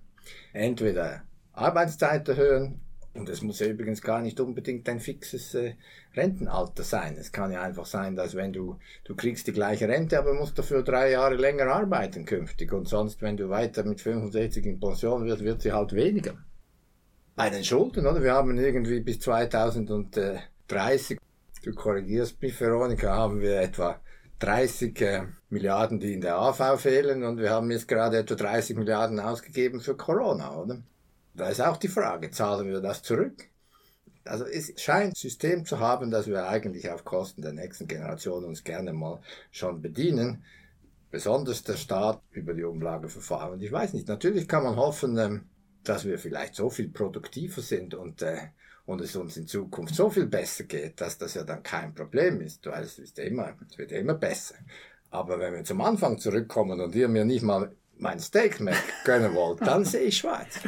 Entweder 0.52 1.22
Arbeitszeit 1.52 2.28
erhöhen 2.28 2.80
und 3.14 3.28
es 3.28 3.42
muss 3.42 3.58
ja 3.60 3.66
übrigens 3.66 4.00
gar 4.00 4.22
nicht 4.22 4.40
unbedingt 4.40 4.88
ein 4.88 4.98
fixes 4.98 5.54
äh, 5.54 5.74
Rentenalter 6.16 6.82
sein. 6.82 7.16
Es 7.18 7.30
kann 7.30 7.52
ja 7.52 7.60
einfach 7.60 7.84
sein, 7.84 8.16
dass 8.16 8.34
wenn 8.34 8.54
du, 8.54 8.78
du 9.04 9.14
kriegst 9.14 9.46
die 9.46 9.52
gleiche 9.52 9.86
Rente, 9.86 10.18
aber 10.18 10.32
musst 10.32 10.58
dafür 10.58 10.82
drei 10.82 11.10
Jahre 11.10 11.34
länger 11.34 11.66
arbeiten 11.66 12.24
künftig. 12.24 12.72
Und 12.72 12.88
sonst, 12.88 13.20
wenn 13.20 13.36
du 13.36 13.50
weiter 13.50 13.84
mit 13.84 14.00
65 14.00 14.64
in 14.64 14.80
Pension 14.80 15.26
wirst, 15.26 15.44
wird 15.44 15.60
sie 15.60 15.72
halt 15.72 15.92
weniger. 15.92 16.38
Bei 17.36 17.50
den 17.50 17.64
Schulden, 17.64 18.06
oder? 18.06 18.22
Wir 18.22 18.32
haben 18.32 18.56
irgendwie 18.56 19.00
bis 19.00 19.20
2030, 19.20 21.18
du 21.62 21.72
korrigierst 21.72 22.40
mich, 22.42 22.60
Veronika, 22.60 23.14
haben 23.14 23.40
wir 23.40 23.60
etwa 23.60 24.00
30 24.40 25.00
äh, 25.00 25.22
Milliarden, 25.48 26.00
die 26.00 26.12
in 26.12 26.20
der 26.20 26.36
AV 26.36 26.80
fehlen 26.80 27.22
und 27.22 27.38
wir 27.38 27.50
haben 27.50 27.70
jetzt 27.70 27.86
gerade 27.86 28.18
etwa 28.18 28.34
30 28.34 28.76
Milliarden 28.76 29.20
ausgegeben 29.20 29.80
für 29.80 29.96
Corona, 29.96 30.56
oder? 30.56 30.82
Da 31.34 31.48
ist 31.48 31.60
auch 31.60 31.76
die 31.76 31.88
Frage, 31.88 32.30
zahlen 32.30 32.68
wir 32.68 32.80
das 32.80 33.02
zurück? 33.02 33.48
Also 34.24 34.44
es 34.44 34.72
scheint 34.80 35.12
ein 35.12 35.14
System 35.14 35.64
zu 35.64 35.78
haben, 35.78 36.10
das 36.10 36.26
wir 36.26 36.46
eigentlich 36.48 36.90
auf 36.90 37.04
Kosten 37.04 37.42
der 37.42 37.52
nächsten 37.52 37.88
Generation 37.88 38.44
uns 38.44 38.64
gerne 38.64 38.92
mal 38.92 39.20
schon 39.50 39.80
bedienen. 39.80 40.44
Besonders 41.10 41.62
der 41.64 41.76
Staat 41.76 42.22
über 42.30 42.54
die 42.54 42.64
Umlageverfahren. 42.64 43.60
Ich 43.60 43.72
weiß 43.72 43.92
nicht, 43.92 44.08
natürlich 44.08 44.48
kann 44.48 44.64
man 44.64 44.76
hoffen, 44.76 45.18
ähm, 45.18 45.44
dass 45.84 46.04
wir 46.04 46.18
vielleicht 46.18 46.54
so 46.54 46.70
viel 46.70 46.88
produktiver 46.88 47.60
sind 47.60 47.94
und, 47.94 48.22
äh, 48.22 48.48
und 48.92 49.00
es 49.00 49.16
uns 49.16 49.36
in 49.36 49.46
Zukunft 49.46 49.94
so 49.94 50.10
viel 50.10 50.26
besser 50.26 50.64
geht, 50.64 51.00
dass 51.00 51.18
das 51.18 51.34
ja 51.34 51.42
dann 51.42 51.62
kein 51.62 51.94
Problem 51.94 52.40
ist, 52.40 52.64
weil 52.66 52.84
es 52.84 52.98
ist 52.98 53.18
immer, 53.18 53.54
es 53.68 53.78
wird 53.78 53.92
immer 53.92 54.14
besser. 54.14 54.54
Aber 55.10 55.38
wenn 55.38 55.54
wir 55.54 55.64
zum 55.64 55.80
Anfang 55.80 56.18
zurückkommen 56.18 56.80
und 56.80 56.94
ihr 56.94 57.08
mir 57.08 57.24
nicht 57.24 57.42
mal 57.42 57.72
mein 57.98 58.20
Steak 58.20 58.60
mehr 58.60 58.76
gönnen 59.04 59.34
wollt, 59.34 59.60
dann 59.62 59.84
sehe 59.84 60.02
ich 60.02 60.18
schwarz. 60.18 60.60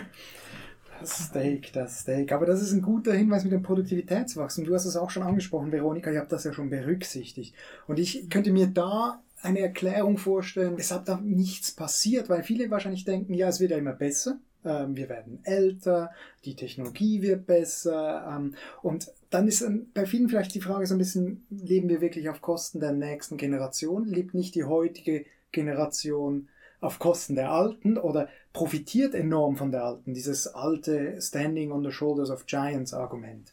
Das 1.00 1.26
Steak, 1.26 1.72
das 1.72 2.00
Steak. 2.00 2.32
Aber 2.32 2.46
das 2.46 2.62
ist 2.62 2.72
ein 2.72 2.80
guter 2.80 3.12
Hinweis 3.12 3.44
mit 3.44 3.52
dem 3.52 3.62
Produktivitätswachstum. 3.62 4.64
Du 4.64 4.74
hast 4.74 4.86
es 4.86 4.96
auch 4.96 5.10
schon 5.10 5.22
angesprochen, 5.22 5.72
Veronika, 5.72 6.10
ihr 6.10 6.20
habt 6.20 6.32
das 6.32 6.44
ja 6.44 6.52
schon 6.52 6.70
berücksichtigt. 6.70 7.54
Und 7.86 7.98
ich 7.98 8.30
könnte 8.30 8.52
mir 8.52 8.68
da 8.68 9.22
eine 9.42 9.60
Erklärung 9.60 10.16
vorstellen, 10.16 10.76
es 10.78 10.90
hat 10.90 11.08
da 11.08 11.20
nichts 11.22 11.72
passiert, 11.72 12.30
weil 12.30 12.42
viele 12.42 12.70
wahrscheinlich 12.70 13.04
denken, 13.04 13.34
ja, 13.34 13.48
es 13.48 13.60
wird 13.60 13.72
ja 13.72 13.76
immer 13.76 13.92
besser. 13.92 14.38
Ähm, 14.64 14.96
wir 14.96 15.08
werden 15.08 15.40
älter, 15.44 16.10
die 16.44 16.56
Technologie 16.56 17.22
wird 17.22 17.46
besser. 17.46 18.26
Ähm, 18.28 18.54
und 18.82 19.10
dann 19.30 19.46
ist 19.48 19.64
bei 19.92 20.06
vielen 20.06 20.28
vielleicht 20.28 20.54
die 20.54 20.60
Frage 20.60 20.86
so 20.86 20.94
ein 20.94 20.98
bisschen, 20.98 21.46
leben 21.50 21.88
wir 21.88 22.00
wirklich 22.00 22.28
auf 22.28 22.40
Kosten 22.40 22.80
der 22.80 22.92
nächsten 22.92 23.36
Generation? 23.36 24.06
Lebt 24.06 24.34
nicht 24.34 24.54
die 24.54 24.64
heutige 24.64 25.24
Generation 25.52 26.48
auf 26.80 26.98
Kosten 26.98 27.34
der 27.34 27.50
Alten 27.50 27.96
oder 27.96 28.28
profitiert 28.52 29.14
enorm 29.14 29.56
von 29.56 29.72
der 29.72 29.84
Alten, 29.84 30.14
dieses 30.14 30.46
alte 30.46 31.20
Standing 31.20 31.72
on 31.72 31.82
the 31.82 31.90
Shoulders 31.90 32.30
of 32.30 32.46
Giants 32.46 32.92
Argument. 32.92 33.50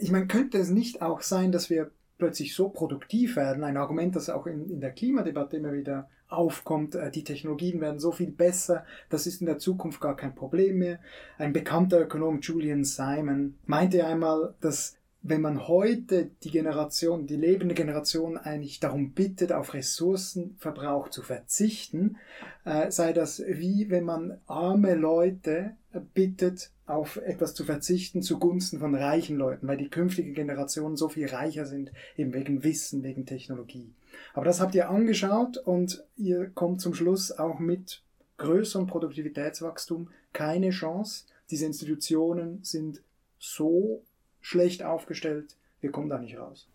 Ich 0.00 0.10
meine, 0.10 0.26
könnte 0.26 0.58
es 0.58 0.70
nicht 0.70 1.02
auch 1.02 1.22
sein, 1.22 1.52
dass 1.52 1.70
wir 1.70 1.90
plötzlich 2.18 2.54
so 2.54 2.68
produktiv 2.68 3.36
werden, 3.36 3.64
ein 3.64 3.76
Argument, 3.76 4.14
das 4.14 4.30
auch 4.30 4.46
in, 4.46 4.70
in 4.70 4.80
der 4.80 4.92
Klimadebatte 4.92 5.56
immer 5.56 5.72
wieder 5.72 6.08
aufkommt, 6.32 6.94
äh, 6.94 7.10
die 7.10 7.24
Technologien 7.24 7.80
werden 7.80 8.00
so 8.00 8.12
viel 8.12 8.30
besser, 8.30 8.84
das 9.08 9.26
ist 9.26 9.40
in 9.40 9.46
der 9.46 9.58
Zukunft 9.58 10.00
gar 10.00 10.16
kein 10.16 10.34
Problem 10.34 10.78
mehr. 10.78 10.98
Ein 11.38 11.52
bekannter 11.52 12.00
Ökonom, 12.00 12.40
Julian 12.40 12.84
Simon, 12.84 13.54
meinte 13.66 14.04
einmal, 14.06 14.54
dass 14.60 14.96
wenn 15.24 15.40
man 15.40 15.68
heute 15.68 16.30
die 16.42 16.50
Generation, 16.50 17.28
die 17.28 17.36
lebende 17.36 17.76
Generation 17.76 18.36
eigentlich 18.36 18.80
darum 18.80 19.12
bittet, 19.12 19.52
auf 19.52 19.72
Ressourcenverbrauch 19.72 21.10
zu 21.10 21.22
verzichten, 21.22 22.16
äh, 22.64 22.90
sei 22.90 23.12
das 23.12 23.42
wie 23.46 23.88
wenn 23.88 24.04
man 24.04 24.38
arme 24.46 24.94
Leute 24.94 25.76
bittet, 26.14 26.70
auf 26.86 27.16
etwas 27.16 27.54
zu 27.54 27.64
verzichten 27.64 28.22
zugunsten 28.22 28.80
von 28.80 28.94
reichen 28.94 29.36
Leuten, 29.36 29.68
weil 29.68 29.76
die 29.76 29.88
künftige 29.88 30.32
Generationen 30.32 30.96
so 30.96 31.08
viel 31.08 31.28
reicher 31.28 31.66
sind, 31.66 31.92
eben 32.16 32.34
wegen 32.34 32.64
Wissen, 32.64 33.02
wegen 33.02 33.24
Technologie. 33.24 33.92
Aber 34.34 34.44
das 34.44 34.60
habt 34.60 34.74
ihr 34.74 34.90
angeschaut 34.90 35.58
und 35.58 36.04
ihr 36.16 36.50
kommt 36.50 36.80
zum 36.80 36.94
Schluss 36.94 37.32
auch 37.32 37.58
mit 37.58 38.02
größerem 38.38 38.86
Produktivitätswachstum 38.86 40.10
keine 40.32 40.70
Chance. 40.70 41.26
Diese 41.50 41.66
Institutionen 41.66 42.62
sind 42.62 43.02
so 43.38 44.02
schlecht 44.40 44.82
aufgestellt, 44.82 45.56
wir 45.80 45.90
kommen 45.90 46.08
da 46.08 46.18
nicht 46.18 46.38
raus. 46.38 46.68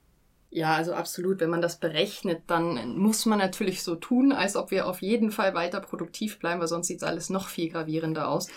Ja, 0.50 0.76
also 0.76 0.94
absolut. 0.94 1.42
Wenn 1.42 1.50
man 1.50 1.62
das 1.62 1.78
berechnet, 1.78 2.44
dann 2.48 2.98
muss 2.98 3.26
man 3.26 3.40
natürlich 3.40 3.84
so 3.84 3.96
tun, 3.96 4.32
als 4.32 4.56
ob 4.56 4.72
wir 4.72 4.88
auf 4.88 5.02
jeden 5.02 5.32
Fall 5.32 5.54
weiter 5.54 5.82
produktiv 5.82 6.40
bleiben, 6.40 6.62
weil 6.62 6.68
sonst 6.68 6.88
sieht 6.88 7.04
alles 7.04 7.30
noch 7.30 7.48
viel 7.48 7.70
gravierender 7.70 8.30
aus. 8.30 8.48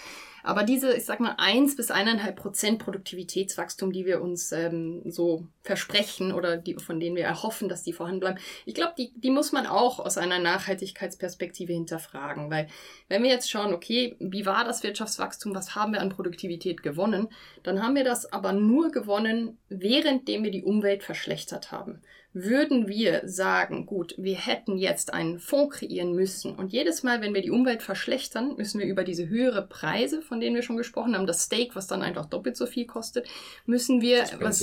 Aber 0.42 0.62
diese, 0.62 0.94
ich 0.96 1.04
sag 1.04 1.20
mal, 1.20 1.34
eins 1.38 1.76
bis 1.76 1.90
eineinhalb 1.90 2.36
Prozent 2.36 2.78
Produktivitätswachstum, 2.78 3.92
die 3.92 4.06
wir 4.06 4.20
uns 4.20 4.52
ähm, 4.52 5.02
so 5.04 5.46
versprechen 5.62 6.32
oder 6.32 6.56
die, 6.56 6.74
von 6.74 7.00
denen 7.00 7.16
wir 7.16 7.24
erhoffen, 7.24 7.68
dass 7.68 7.82
die 7.82 7.92
vorhanden 7.92 8.20
bleiben, 8.20 8.38
ich 8.64 8.74
glaube, 8.74 8.94
die, 8.96 9.12
die 9.16 9.30
muss 9.30 9.52
man 9.52 9.66
auch 9.66 9.98
aus 9.98 10.18
einer 10.18 10.38
Nachhaltigkeitsperspektive 10.38 11.72
hinterfragen. 11.72 12.50
Weil 12.50 12.68
wenn 13.08 13.22
wir 13.22 13.30
jetzt 13.30 13.50
schauen, 13.50 13.74
okay, 13.74 14.16
wie 14.18 14.46
war 14.46 14.64
das 14.64 14.82
Wirtschaftswachstum, 14.82 15.54
was 15.54 15.74
haben 15.74 15.92
wir 15.92 16.00
an 16.00 16.10
Produktivität 16.10 16.82
gewonnen, 16.82 17.28
dann 17.62 17.82
haben 17.82 17.94
wir 17.94 18.04
das 18.04 18.32
aber 18.32 18.52
nur 18.52 18.90
gewonnen, 18.90 19.58
währenddem 19.68 20.44
wir 20.44 20.50
die 20.50 20.64
Umwelt 20.64 21.02
verschlechtert 21.02 21.72
haben 21.72 22.00
würden 22.32 22.86
wir 22.86 23.22
sagen, 23.24 23.86
gut, 23.86 24.14
wir 24.16 24.36
hätten 24.36 24.76
jetzt 24.76 25.12
einen 25.12 25.40
Fonds 25.40 25.78
kreieren 25.78 26.14
müssen 26.14 26.54
und 26.54 26.72
jedes 26.72 27.02
Mal, 27.02 27.20
wenn 27.20 27.34
wir 27.34 27.42
die 27.42 27.50
Umwelt 27.50 27.82
verschlechtern, 27.82 28.54
müssen 28.56 28.78
wir 28.78 28.86
über 28.86 29.02
diese 29.02 29.28
höhere 29.28 29.66
Preise, 29.66 30.22
von 30.22 30.40
denen 30.40 30.54
wir 30.54 30.62
schon 30.62 30.76
gesprochen 30.76 31.16
haben, 31.16 31.26
das 31.26 31.42
Steak, 31.42 31.74
was 31.74 31.88
dann 31.88 32.02
einfach 32.02 32.26
doppelt 32.26 32.56
so 32.56 32.66
viel 32.66 32.86
kostet, 32.86 33.28
müssen 33.66 34.00
wir 34.00 34.24
was 34.38 34.62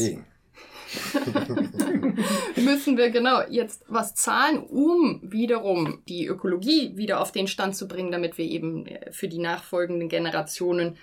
müssen 2.56 2.97
wir 2.97 3.10
genau 3.10 3.41
jetzt 3.49 3.84
was 3.89 4.15
zahlen, 4.15 4.63
um 4.63 5.19
wiederum 5.21 6.01
die 6.08 6.27
Ökologie 6.27 6.95
wieder 6.95 7.19
auf 7.19 7.34
den 7.34 7.47
Stand 7.47 7.75
zu 7.75 7.89
bringen, 7.89 8.12
damit 8.12 8.38
wir 8.38 8.45
eben 8.45 8.86
für 9.12 9.27
die 9.27 9.39
nachfolgenden 9.39 10.08
Generationen 10.08 10.97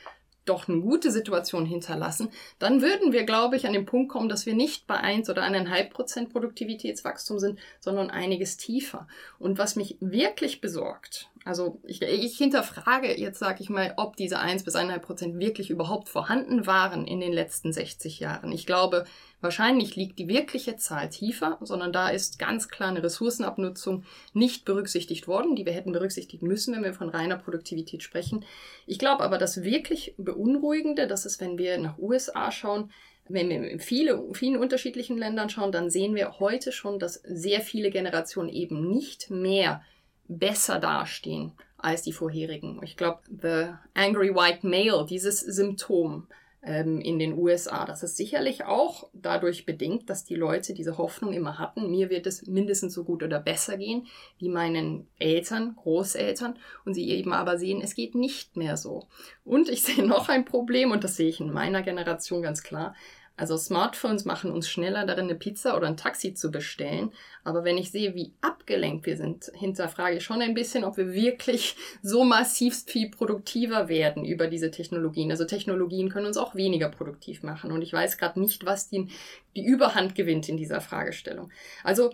doch 0.45 0.69
eine 0.69 0.81
gute 0.81 1.11
Situation 1.11 1.67
hinterlassen, 1.67 2.29
dann 2.59 2.83
würden 2.83 3.13
wir, 3.13 3.25
glaube 3.25 3.57
ich, 3.57 3.67
an 3.67 3.73
den 3.73 3.87
Punkt 3.87 4.11
kommen, 4.11 4.29
dass 4.29 4.47
wir 4.47 4.55
nicht 4.55 4.87
bei 4.87 4.97
eins 4.97 5.31
oder 5.31 5.43
eineinhalb 5.43 5.93
Prozent 5.93 6.33
Produktivitätswachstum 6.33 7.39
sind, 7.39 7.59
sondern 7.81 8.11
einiges 8.11 8.57
tiefer. 8.57 9.09
Und 9.39 9.59
was 9.59 9.77
mich 9.77 9.97
wirklich 10.01 10.61
besorgt, 10.61 11.31
also 11.45 11.81
ich, 11.85 12.03
ich 12.03 12.37
hinterfrage 12.37 13.19
jetzt, 13.19 13.39
sage 13.39 13.63
ich 13.63 13.71
mal, 13.71 13.95
ob 13.97 14.17
diese 14.17 14.39
eins 14.39 14.65
bis 14.65 14.77
eineinhalb 14.77 15.05
Prozent 15.05 15.39
wirklich 15.39 15.71
überhaupt 15.71 16.09
vorhanden 16.09 16.67
waren 16.67 17.07
in 17.07 17.21
den 17.21 17.33
letzten 17.33 17.73
60 17.73 18.21
Jahren. 18.21 18.51
Ich 18.53 18.67
glaube, 18.67 19.05
Wahrscheinlich 19.45 19.95
liegt 19.95 20.19
die 20.19 20.27
wirkliche 20.27 20.77
Zahl 20.77 21.11
tiefer, 21.11 21.59
sondern 21.61 21.93
da 21.93 22.09
ist 22.09 22.39
ganz 22.39 22.71
klar 22.71 22.89
eine 22.89 23.03
Ressourcenabnutzung 23.03 24.05
nicht 24.33 24.65
berücksichtigt 24.65 25.29
worden, 25.29 25.55
die 25.55 25.67
wir 25.67 25.75
hätten 25.75 25.93
berücksichtigen 25.93 26.47
müssen, 26.47 26.75
wenn 26.75 26.83
wir 26.83 26.95
von 26.95 27.11
reiner 27.11 27.37
Produktivität 27.37 28.03
sprechen. 28.03 28.47
Ich 28.87 28.99
glaube 28.99 29.23
aber, 29.23 29.37
das 29.37 29.63
wirklich 29.63 30.15
Beunruhigende, 30.17 31.07
das 31.07 31.27
ist, 31.27 31.43
wenn 31.43 31.59
wir 31.59 31.77
nach 31.77 31.99
USA 31.99 32.51
schauen, 32.51 32.91
wenn 33.29 33.51
wir 33.51 33.69
in 33.69 33.81
viele, 33.81 34.25
vielen 34.33 34.57
unterschiedlichen 34.57 35.19
Ländern 35.19 35.51
schauen, 35.51 35.73
dann 35.73 35.91
sehen 35.91 36.15
wir 36.15 36.41
heute 36.41 36.73
schon, 36.73 36.99
dass 36.99 37.21
sehr 37.27 37.61
viele 37.61 37.91
Generationen 37.91 38.49
eben 38.49 38.91
nicht 38.91 39.29
mehr 39.29 39.83
besser 40.29 40.79
dastehen 40.79 41.53
als 41.79 42.03
die 42.03 42.13
vorherigen. 42.13 42.81
Ich 42.83 42.97
glaube, 42.97 43.21
the 43.29 43.75
angry 43.95 44.35
white 44.35 44.67
male, 44.67 45.05
dieses 45.07 45.41
Symptom, 45.41 46.27
ähm, 46.67 47.01
in 47.01 47.19
den 47.19 47.37
USA. 47.39 47.85
Das 47.85 48.03
ist 48.03 48.17
sicherlich 48.17 48.65
auch 48.65 49.09
dadurch 49.13 49.67
bedingt, 49.67 50.09
dass 50.09 50.25
die 50.25 50.35
Leute 50.35 50.75
diese 50.75 50.99
Hoffnung 50.99 51.33
immer 51.33 51.59
hatten, 51.59 51.91
mir 51.91 52.11
wird 52.11 52.27
es 52.27 52.47
mindestens 52.47 52.95
so 52.95 53.05
gut 53.05 53.23
oder 53.23 53.39
besser 53.39 53.77
gehen 53.77 54.07
wie 54.39 54.49
meinen 54.49 55.07
Eltern, 55.19 55.77
Großeltern 55.77 56.59
und 56.85 56.95
sie 56.95 57.11
eben 57.11 57.33
aber 57.33 57.59
sehen, 57.59 57.81
es 57.83 57.95
geht 57.95 58.15
nicht 58.15 58.57
mehr 58.57 58.77
so. 58.77 59.07
Und 59.45 59.69
ich 59.69 59.83
sehe 59.85 60.07
noch 60.07 60.29
ein 60.29 60.45
Problem 60.45 60.91
und 60.91 61.05
das 61.05 61.17
sehe 61.17 61.29
ich 61.29 61.41
in 61.41 61.53
meiner 61.53 61.83
Generation 61.83 62.43
ganz 62.43 62.63
klar. 62.63 62.95
Also 63.37 63.57
Smartphones 63.57 64.25
machen 64.25 64.53
uns 64.53 64.69
schneller 64.69 65.05
darin, 65.07 65.25
eine 65.25 65.35
Pizza 65.35 65.77
oder 65.77 65.89
ein 65.89 65.97
Taxi 65.97 66.35
zu 66.35 66.53
bestellen. 66.53 67.13
Aber 67.43 67.65
wenn 67.65 67.77
ich 67.77 67.91
sehe, 67.91 68.15
wie 68.15 68.33
abgelenkt 68.41 69.07
wir 69.07 69.17
sind, 69.17 69.51
hinterfrage 69.55 70.19
ich 70.19 70.25
schon 70.25 70.41
ein 70.41 70.55
bisschen, 70.55 70.85
ob 70.85 70.97
wir 70.97 71.13
wirklich 71.13 71.75
so 72.01 72.23
massivst 72.23 72.91
viel 72.91 73.11
produktiver 73.11 73.89
werden 73.89 74.25
über 74.25 74.47
diese 74.47 74.71
Technologien. 74.71 75.33
Also 75.33 75.45
Technologien 75.45 76.11
können 76.11 76.27
uns 76.27 76.37
auch 76.37 76.55
weniger 76.55 76.89
produktiv 76.89 77.43
machen. 77.43 77.73
Und 77.73 77.83
ich 77.83 77.93
weiß 77.93 78.19
gerade 78.19 78.39
nicht, 78.39 78.65
was 78.67 78.89
die, 78.89 79.09
die 79.57 79.65
Überhand 79.65 80.15
gewinnt 80.15 80.49
in 80.49 80.57
dieser 80.57 80.81
Fragestellung. 80.81 81.51
Also 81.83 82.13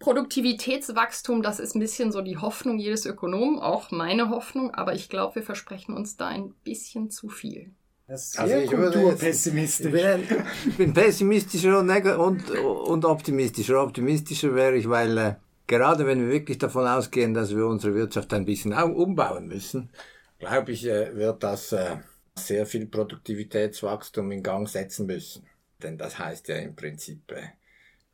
Produktivitätswachstum, 0.00 1.42
das 1.42 1.60
ist 1.60 1.74
ein 1.74 1.80
bisschen 1.80 2.12
so 2.12 2.20
die 2.20 2.36
Hoffnung 2.36 2.78
jedes 2.78 3.04
Ökonomen, 3.04 3.58
auch 3.58 3.90
meine 3.90 4.30
Hoffnung, 4.30 4.72
aber 4.72 4.94
ich 4.94 5.08
glaube, 5.08 5.36
wir 5.36 5.42
versprechen 5.42 5.94
uns 5.94 6.16
da 6.16 6.28
ein 6.28 6.54
bisschen 6.62 7.10
zu 7.10 7.28
viel. 7.28 7.72
Also 8.08 8.46
sehr 8.46 8.60
also 8.60 8.74
kulturpessimistisch. 8.74 9.86
Ich 9.86 9.92
bin, 9.92 10.24
ich 10.66 10.76
bin 10.78 10.94
pessimistischer 10.94 11.78
und, 11.78 11.90
und, 11.90 12.50
und 12.50 13.04
optimistischer. 13.04 13.82
Optimistischer 13.82 14.54
wäre 14.54 14.76
ich, 14.76 14.88
weil 14.88 15.18
äh, 15.18 15.34
gerade 15.66 16.06
wenn 16.06 16.20
wir 16.22 16.32
wirklich 16.32 16.56
davon 16.56 16.86
ausgehen, 16.86 17.34
dass 17.34 17.54
wir 17.54 17.66
unsere 17.66 17.94
Wirtschaft 17.94 18.32
ein 18.32 18.46
bisschen 18.46 18.72
umbauen 18.72 19.46
müssen, 19.48 19.90
glaube 20.38 20.72
ich, 20.72 20.86
äh, 20.86 21.14
wird 21.14 21.42
das 21.42 21.72
äh, 21.72 21.96
sehr 22.34 22.64
viel 22.64 22.86
Produktivitätswachstum 22.86 24.32
in 24.32 24.42
Gang 24.42 24.66
setzen 24.66 25.04
müssen. 25.04 25.46
Denn 25.82 25.98
das 25.98 26.18
heißt 26.18 26.48
ja 26.48 26.56
im 26.56 26.74
Prinzip 26.74 27.30
äh, 27.30 27.42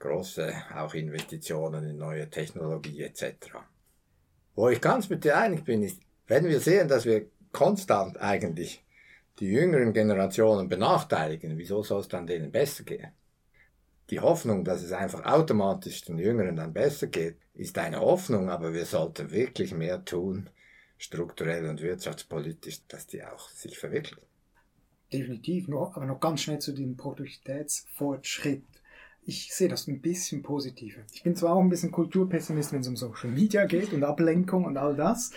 große 0.00 0.52
auch 0.74 0.94
Investitionen 0.94 1.88
in 1.88 1.98
neue 1.98 2.28
Technologie 2.28 3.02
etc. 3.02 3.58
Wo 4.56 4.68
ich 4.68 4.80
ganz 4.80 5.08
mit 5.08 5.22
dir 5.22 5.38
einig 5.38 5.64
bin, 5.64 5.84
ist, 5.84 6.00
wenn 6.26 6.46
wir 6.46 6.58
sehen, 6.58 6.88
dass 6.88 7.04
wir 7.04 7.26
konstant 7.52 8.20
eigentlich 8.20 8.84
die 9.40 9.46
jüngeren 9.46 9.92
Generationen 9.92 10.68
benachteiligen, 10.68 11.58
wieso 11.58 11.82
soll 11.82 12.00
es 12.00 12.08
dann 12.08 12.26
denen 12.26 12.52
besser 12.52 12.84
gehen? 12.84 13.12
Die 14.10 14.20
Hoffnung, 14.20 14.64
dass 14.64 14.82
es 14.82 14.92
einfach 14.92 15.24
automatisch 15.24 16.02
den 16.02 16.18
Jüngeren 16.18 16.56
dann 16.56 16.72
besser 16.72 17.06
geht, 17.06 17.36
ist 17.54 17.78
eine 17.78 18.00
Hoffnung, 18.00 18.50
aber 18.50 18.74
wir 18.74 18.84
sollten 18.84 19.30
wirklich 19.30 19.72
mehr 19.72 20.04
tun, 20.04 20.50
strukturell 20.98 21.68
und 21.68 21.80
wirtschaftspolitisch, 21.80 22.86
dass 22.86 23.06
die 23.06 23.24
auch 23.24 23.48
sich 23.48 23.78
verwirklichen. 23.78 24.28
Definitiv, 25.12 25.68
aber 25.68 26.06
noch 26.06 26.20
ganz 26.20 26.42
schnell 26.42 26.58
zu 26.58 26.72
dem 26.72 26.96
Produktivitätsfortschritt. 26.96 28.64
Ich 29.26 29.54
sehe 29.54 29.68
das 29.68 29.86
ein 29.86 30.00
bisschen 30.00 30.42
positiver. 30.42 31.00
Ich 31.12 31.22
bin 31.22 31.34
zwar 31.34 31.54
auch 31.54 31.60
ein 31.60 31.70
bisschen 31.70 31.90
Kulturpessimist, 31.90 32.72
wenn 32.72 32.80
es 32.80 32.88
um 32.88 32.96
Social 32.96 33.30
Media 33.30 33.64
geht 33.64 33.92
und 33.92 34.04
Ablenkung 34.04 34.64
und 34.64 34.76
all 34.76 34.96
das, 34.96 35.30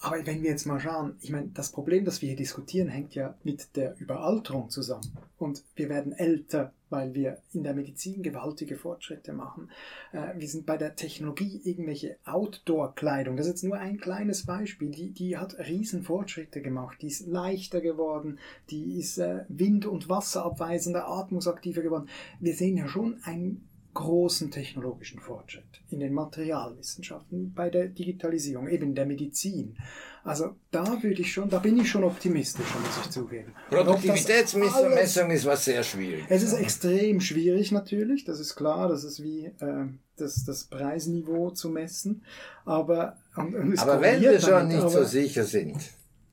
aber 0.00 0.26
wenn 0.26 0.42
wir 0.42 0.50
jetzt 0.50 0.66
mal 0.66 0.78
schauen, 0.78 1.16
ich 1.20 1.30
meine, 1.30 1.48
das 1.54 1.72
Problem, 1.72 2.04
das 2.04 2.20
wir 2.20 2.28
hier 2.28 2.36
diskutieren, 2.36 2.88
hängt 2.88 3.14
ja 3.14 3.34
mit 3.44 3.76
der 3.76 3.98
Überalterung 3.98 4.68
zusammen. 4.68 5.10
Und 5.38 5.62
wir 5.74 5.88
werden 5.88 6.12
älter, 6.12 6.72
weil 6.90 7.14
wir 7.14 7.38
in 7.52 7.62
der 7.62 7.74
Medizin 7.74 8.22
gewaltige 8.22 8.76
Fortschritte 8.76 9.32
machen. 9.32 9.70
Äh, 10.12 10.38
wir 10.38 10.48
sind 10.48 10.66
bei 10.66 10.76
der 10.76 10.96
Technologie 10.96 11.60
irgendwelche 11.64 12.16
Outdoor-Kleidung. 12.24 13.36
Das 13.36 13.46
ist 13.46 13.52
jetzt 13.52 13.64
nur 13.64 13.78
ein 13.78 13.98
kleines 13.98 14.44
Beispiel. 14.44 14.90
Die, 14.90 15.10
die 15.10 15.38
hat 15.38 15.58
riesen 15.58 16.02
Fortschritte 16.02 16.60
gemacht. 16.60 16.98
Die 17.00 17.08
ist 17.08 17.26
leichter 17.26 17.80
geworden. 17.80 18.38
Die 18.70 18.98
ist 18.98 19.18
äh, 19.18 19.44
wind- 19.48 19.86
und 19.86 20.08
wasserabweisender, 20.08 21.08
atmungsaktiver 21.08 21.82
geworden. 21.82 22.08
Wir 22.38 22.54
sehen 22.54 22.76
ja 22.76 22.86
schon 22.86 23.18
ein 23.24 23.66
großen 23.96 24.50
technologischen 24.50 25.18
Fortschritt 25.18 25.64
in 25.90 26.00
den 26.00 26.12
Materialwissenschaften, 26.12 27.52
bei 27.54 27.70
der 27.70 27.88
Digitalisierung, 27.88 28.68
eben 28.68 28.94
der 28.94 29.06
Medizin. 29.06 29.76
Also 30.22 30.56
da 30.70 31.02
würde 31.02 31.20
ich 31.20 31.32
schon, 31.32 31.48
da 31.48 31.58
bin 31.58 31.78
ich 31.78 31.90
schon 31.90 32.04
optimistischer, 32.04 32.78
muss 32.78 33.04
ich 33.04 33.10
zugeben. 33.10 33.52
Produktivitätsmessung 33.70 35.30
ist 35.30 35.46
was 35.46 35.64
sehr 35.64 35.82
schwierig. 35.82 36.24
Es 36.28 36.42
ist 36.42 36.52
extrem 36.52 37.20
schwierig 37.20 37.72
natürlich, 37.72 38.24
das 38.24 38.38
ist 38.38 38.54
klar, 38.54 38.88
das 38.88 39.02
ist 39.02 39.22
wie 39.22 39.46
äh, 39.46 39.86
das, 40.16 40.44
das 40.44 40.64
Preisniveau 40.64 41.50
zu 41.50 41.70
messen. 41.70 42.22
Aber, 42.64 43.16
und, 43.36 43.54
und 43.54 43.78
aber 43.78 44.00
wenn 44.00 44.20
wir 44.20 44.40
schon 44.40 44.50
damit, 44.50 44.76
nicht 44.76 44.90
so 44.90 45.04
sicher 45.04 45.44
sind, 45.44 45.78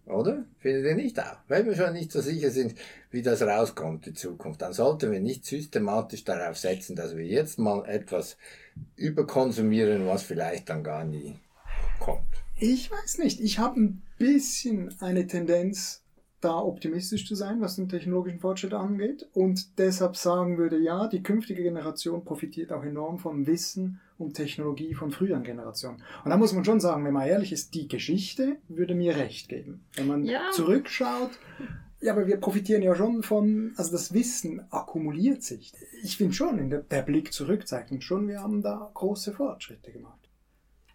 oder? 0.05 0.45
Findet 0.59 0.85
ihr 0.85 0.95
nicht 0.95 1.19
auch? 1.19 1.37
Wenn 1.47 1.65
wir 1.65 1.75
schon 1.75 1.93
nicht 1.93 2.11
so 2.11 2.21
sicher 2.21 2.51
sind, 2.51 2.75
wie 3.11 3.21
das 3.21 3.41
rauskommt 3.41 4.07
in 4.07 4.15
Zukunft, 4.15 4.61
dann 4.61 4.73
sollten 4.73 5.11
wir 5.11 5.19
nicht 5.19 5.45
systematisch 5.45 6.23
darauf 6.23 6.57
setzen, 6.57 6.95
dass 6.95 7.15
wir 7.15 7.25
jetzt 7.25 7.59
mal 7.59 7.85
etwas 7.85 8.37
überkonsumieren, 8.95 10.05
was 10.07 10.23
vielleicht 10.23 10.69
dann 10.69 10.83
gar 10.83 11.03
nie 11.03 11.35
kommt. 11.99 12.23
Ich 12.59 12.91
weiß 12.91 13.17
nicht. 13.19 13.39
Ich 13.39 13.59
habe 13.59 13.79
ein 13.79 14.03
bisschen 14.17 14.93
eine 14.99 15.27
Tendenz, 15.27 16.02
da 16.43 16.59
optimistisch 16.59 17.27
zu 17.27 17.35
sein, 17.35 17.61
was 17.61 17.75
den 17.75 17.89
technologischen 17.89 18.39
Fortschritt 18.39 18.73
angeht 18.73 19.27
und 19.33 19.77
deshalb 19.77 20.15
sagen 20.15 20.57
würde, 20.57 20.77
ja, 20.77 21.07
die 21.07 21.23
künftige 21.23 21.63
Generation 21.63 22.23
profitiert 22.23 22.71
auch 22.71 22.83
enorm 22.83 23.19
vom 23.19 23.47
Wissen 23.47 23.99
und 24.17 24.33
Technologie 24.33 24.93
von 24.93 25.11
früheren 25.11 25.43
Generationen. 25.43 26.01
Und 26.23 26.31
da 26.31 26.37
muss 26.37 26.53
man 26.53 26.65
schon 26.65 26.79
sagen, 26.79 27.05
wenn 27.05 27.13
man 27.13 27.27
ehrlich 27.27 27.51
ist, 27.51 27.73
die 27.73 27.87
Geschichte 27.87 28.57
würde 28.67 28.95
mir 28.95 29.15
recht 29.15 29.49
geben. 29.49 29.83
Wenn 29.95 30.07
man 30.07 30.23
ja. 30.23 30.49
zurückschaut, 30.51 31.31
ja, 32.01 32.11
aber 32.11 32.27
wir 32.27 32.37
profitieren 32.37 32.81
ja 32.81 32.95
schon 32.95 33.23
von, 33.23 33.73
also 33.77 33.91
das 33.91 34.13
Wissen 34.13 34.61
akkumuliert 34.71 35.41
sich. 35.41 35.71
Ich 36.03 36.17
finde 36.17 36.33
schon, 36.33 36.69
der, 36.69 36.81
der 36.81 37.01
Blick 37.01 37.31
zurück 37.31 37.65
zeigt 37.67 37.91
uns 37.91 38.03
schon, 38.03 38.27
wir 38.27 38.41
haben 38.41 38.61
da 38.61 38.91
große 38.93 39.31
Fortschritte 39.31 39.91
gemacht. 39.91 40.22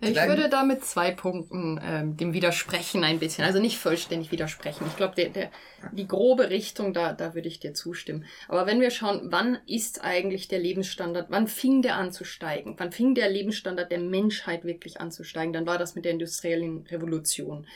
Ich 0.00 0.14
würde 0.14 0.48
da 0.48 0.62
mit 0.62 0.84
zwei 0.84 1.10
Punkten 1.10 1.80
ähm, 1.82 2.16
dem 2.16 2.32
widersprechen 2.32 3.02
ein 3.02 3.18
bisschen. 3.18 3.44
Also 3.44 3.58
nicht 3.58 3.78
vollständig 3.78 4.30
widersprechen. 4.30 4.86
Ich 4.86 4.96
glaube, 4.96 5.16
der, 5.16 5.30
der, 5.30 5.50
die 5.90 6.06
grobe 6.06 6.50
Richtung, 6.50 6.92
da, 6.92 7.12
da 7.12 7.34
würde 7.34 7.48
ich 7.48 7.58
dir 7.58 7.74
zustimmen. 7.74 8.24
Aber 8.46 8.64
wenn 8.66 8.80
wir 8.80 8.90
schauen, 8.90 9.32
wann 9.32 9.58
ist 9.66 10.04
eigentlich 10.04 10.46
der 10.46 10.60
Lebensstandard, 10.60 11.30
wann 11.30 11.48
fing 11.48 11.82
der 11.82 11.96
an 11.96 12.12
zu 12.12 12.22
steigen? 12.22 12.76
Wann 12.78 12.92
fing 12.92 13.16
der 13.16 13.28
Lebensstandard 13.28 13.90
der 13.90 13.98
Menschheit 13.98 14.64
wirklich 14.64 15.00
an 15.00 15.10
zu 15.10 15.24
steigen? 15.24 15.52
Dann 15.52 15.66
war 15.66 15.78
das 15.78 15.96
mit 15.96 16.04
der 16.04 16.12
industriellen 16.12 16.86
Revolution. 16.86 17.66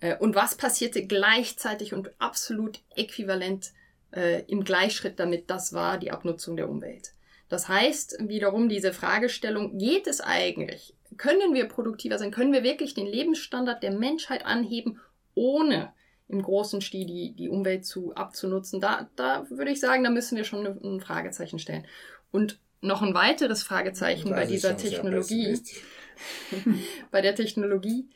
Äh, 0.00 0.16
und 0.16 0.34
was 0.34 0.56
passierte 0.56 1.06
gleichzeitig 1.06 1.94
und 1.94 2.10
absolut 2.18 2.80
äquivalent 2.96 3.70
äh, 4.10 4.42
im 4.48 4.64
Gleichschritt 4.64 5.20
damit? 5.20 5.48
Das 5.48 5.72
war 5.72 5.98
die 5.98 6.10
Abnutzung 6.10 6.56
der 6.56 6.68
Umwelt. 6.68 7.12
Das 7.48 7.68
heißt 7.68 8.18
wiederum 8.26 8.68
diese 8.68 8.92
Fragestellung, 8.92 9.78
geht 9.78 10.08
es 10.08 10.20
eigentlich 10.20 10.94
können 11.18 11.54
wir 11.54 11.68
produktiver 11.68 12.18
sein? 12.18 12.30
Können 12.30 12.52
wir 12.52 12.62
wirklich 12.62 12.94
den 12.94 13.06
Lebensstandard 13.06 13.82
der 13.82 13.92
Menschheit 13.92 14.46
anheben, 14.46 15.00
ohne 15.34 15.92
im 16.28 16.42
großen 16.42 16.80
Stil 16.80 17.06
die, 17.06 17.32
die 17.32 17.48
Umwelt 17.48 17.84
zu 17.84 18.14
abzunutzen? 18.14 18.80
Da, 18.80 19.10
da 19.16 19.46
würde 19.50 19.70
ich 19.70 19.80
sagen, 19.80 20.04
da 20.04 20.10
müssen 20.10 20.36
wir 20.36 20.44
schon 20.44 20.66
ein 20.66 21.00
Fragezeichen 21.00 21.58
stellen. 21.58 21.86
Und 22.30 22.58
noch 22.80 23.02
ein 23.02 23.14
weiteres 23.14 23.62
Fragezeichen 23.62 24.30
bei 24.30 24.46
dieser 24.46 24.76
Technologie. 24.76 25.60
bei 27.10 27.20
der 27.20 27.34
Technologie 27.34 28.08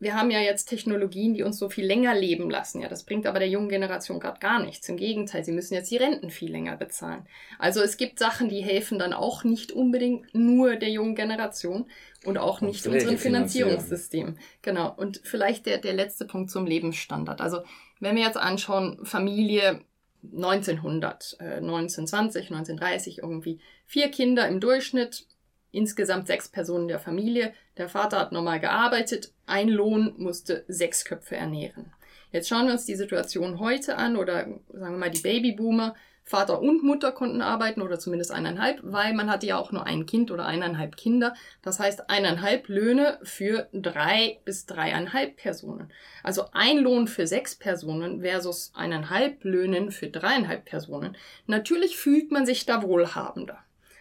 wir 0.00 0.14
haben 0.14 0.30
ja 0.30 0.40
jetzt 0.40 0.64
Technologien, 0.64 1.34
die 1.34 1.42
uns 1.42 1.58
so 1.58 1.68
viel 1.68 1.84
länger 1.84 2.14
leben 2.14 2.48
lassen. 2.50 2.80
Ja, 2.80 2.88
das 2.88 3.04
bringt 3.04 3.26
aber 3.26 3.38
der 3.38 3.48
jungen 3.48 3.68
Generation 3.68 4.18
gerade 4.18 4.40
gar 4.40 4.58
nichts. 4.62 4.88
Im 4.88 4.96
Gegenteil, 4.96 5.44
sie 5.44 5.52
müssen 5.52 5.74
jetzt 5.74 5.90
die 5.90 5.98
Renten 5.98 6.30
viel 6.30 6.50
länger 6.50 6.76
bezahlen. 6.78 7.26
Also 7.58 7.82
es 7.82 7.98
gibt 7.98 8.18
Sachen, 8.18 8.48
die 8.48 8.62
helfen 8.62 8.98
dann 8.98 9.12
auch 9.12 9.44
nicht 9.44 9.72
unbedingt 9.72 10.34
nur 10.34 10.76
der 10.76 10.88
jungen 10.88 11.14
Generation 11.14 11.84
und 12.24 12.38
auch 12.38 12.62
nicht 12.62 12.86
unserem 12.86 13.18
Finanzierungssystem. 13.18 14.38
Genau. 14.62 14.94
Und 14.96 15.20
vielleicht 15.22 15.66
der, 15.66 15.76
der 15.76 15.92
letzte 15.92 16.24
Punkt 16.24 16.50
zum 16.50 16.66
Lebensstandard. 16.66 17.42
Also 17.42 17.60
wenn 18.00 18.16
wir 18.16 18.24
jetzt 18.24 18.38
anschauen, 18.38 19.04
Familie 19.04 19.82
1900, 20.22 21.36
äh, 21.40 21.44
1920, 21.56 22.50
1930 22.50 23.18
irgendwie, 23.18 23.60
vier 23.84 24.10
Kinder 24.10 24.48
im 24.48 24.60
Durchschnitt, 24.60 25.26
insgesamt 25.72 26.26
sechs 26.26 26.48
Personen 26.48 26.88
der 26.88 26.98
Familie. 26.98 27.52
Der 27.76 27.88
Vater 27.88 28.18
hat 28.18 28.32
normal 28.32 28.60
gearbeitet, 28.60 29.32
ein 29.46 29.68
Lohn 29.68 30.14
musste 30.16 30.64
sechs 30.68 31.04
Köpfe 31.04 31.36
ernähren. 31.36 31.92
Jetzt 32.32 32.48
schauen 32.48 32.66
wir 32.66 32.72
uns 32.72 32.86
die 32.86 32.94
Situation 32.94 33.58
heute 33.58 33.96
an 33.96 34.16
oder 34.16 34.46
sagen 34.72 34.94
wir 34.94 34.98
mal 34.98 35.10
die 35.10 35.20
Babyboomer. 35.20 35.94
Vater 36.22 36.60
und 36.62 36.84
Mutter 36.84 37.10
konnten 37.10 37.42
arbeiten 37.42 37.82
oder 37.82 37.98
zumindest 37.98 38.30
eineinhalb, 38.30 38.78
weil 38.82 39.14
man 39.14 39.28
hatte 39.28 39.46
ja 39.46 39.58
auch 39.58 39.72
nur 39.72 39.84
ein 39.84 40.06
Kind 40.06 40.30
oder 40.30 40.46
eineinhalb 40.46 40.96
Kinder. 40.96 41.34
Das 41.60 41.80
heißt 41.80 42.08
eineinhalb 42.08 42.68
Löhne 42.68 43.18
für 43.24 43.68
drei 43.72 44.38
bis 44.44 44.64
dreieinhalb 44.66 45.36
Personen. 45.36 45.90
Also 46.22 46.44
ein 46.52 46.78
Lohn 46.78 47.08
für 47.08 47.26
sechs 47.26 47.56
Personen 47.56 48.20
versus 48.20 48.70
eineinhalb 48.76 49.42
Löhnen 49.42 49.90
für 49.90 50.08
dreieinhalb 50.08 50.66
Personen. 50.66 51.16
Natürlich 51.46 51.96
fühlt 51.96 52.30
man 52.30 52.46
sich 52.46 52.64
da 52.64 52.82
wohlhabender. 52.84 53.58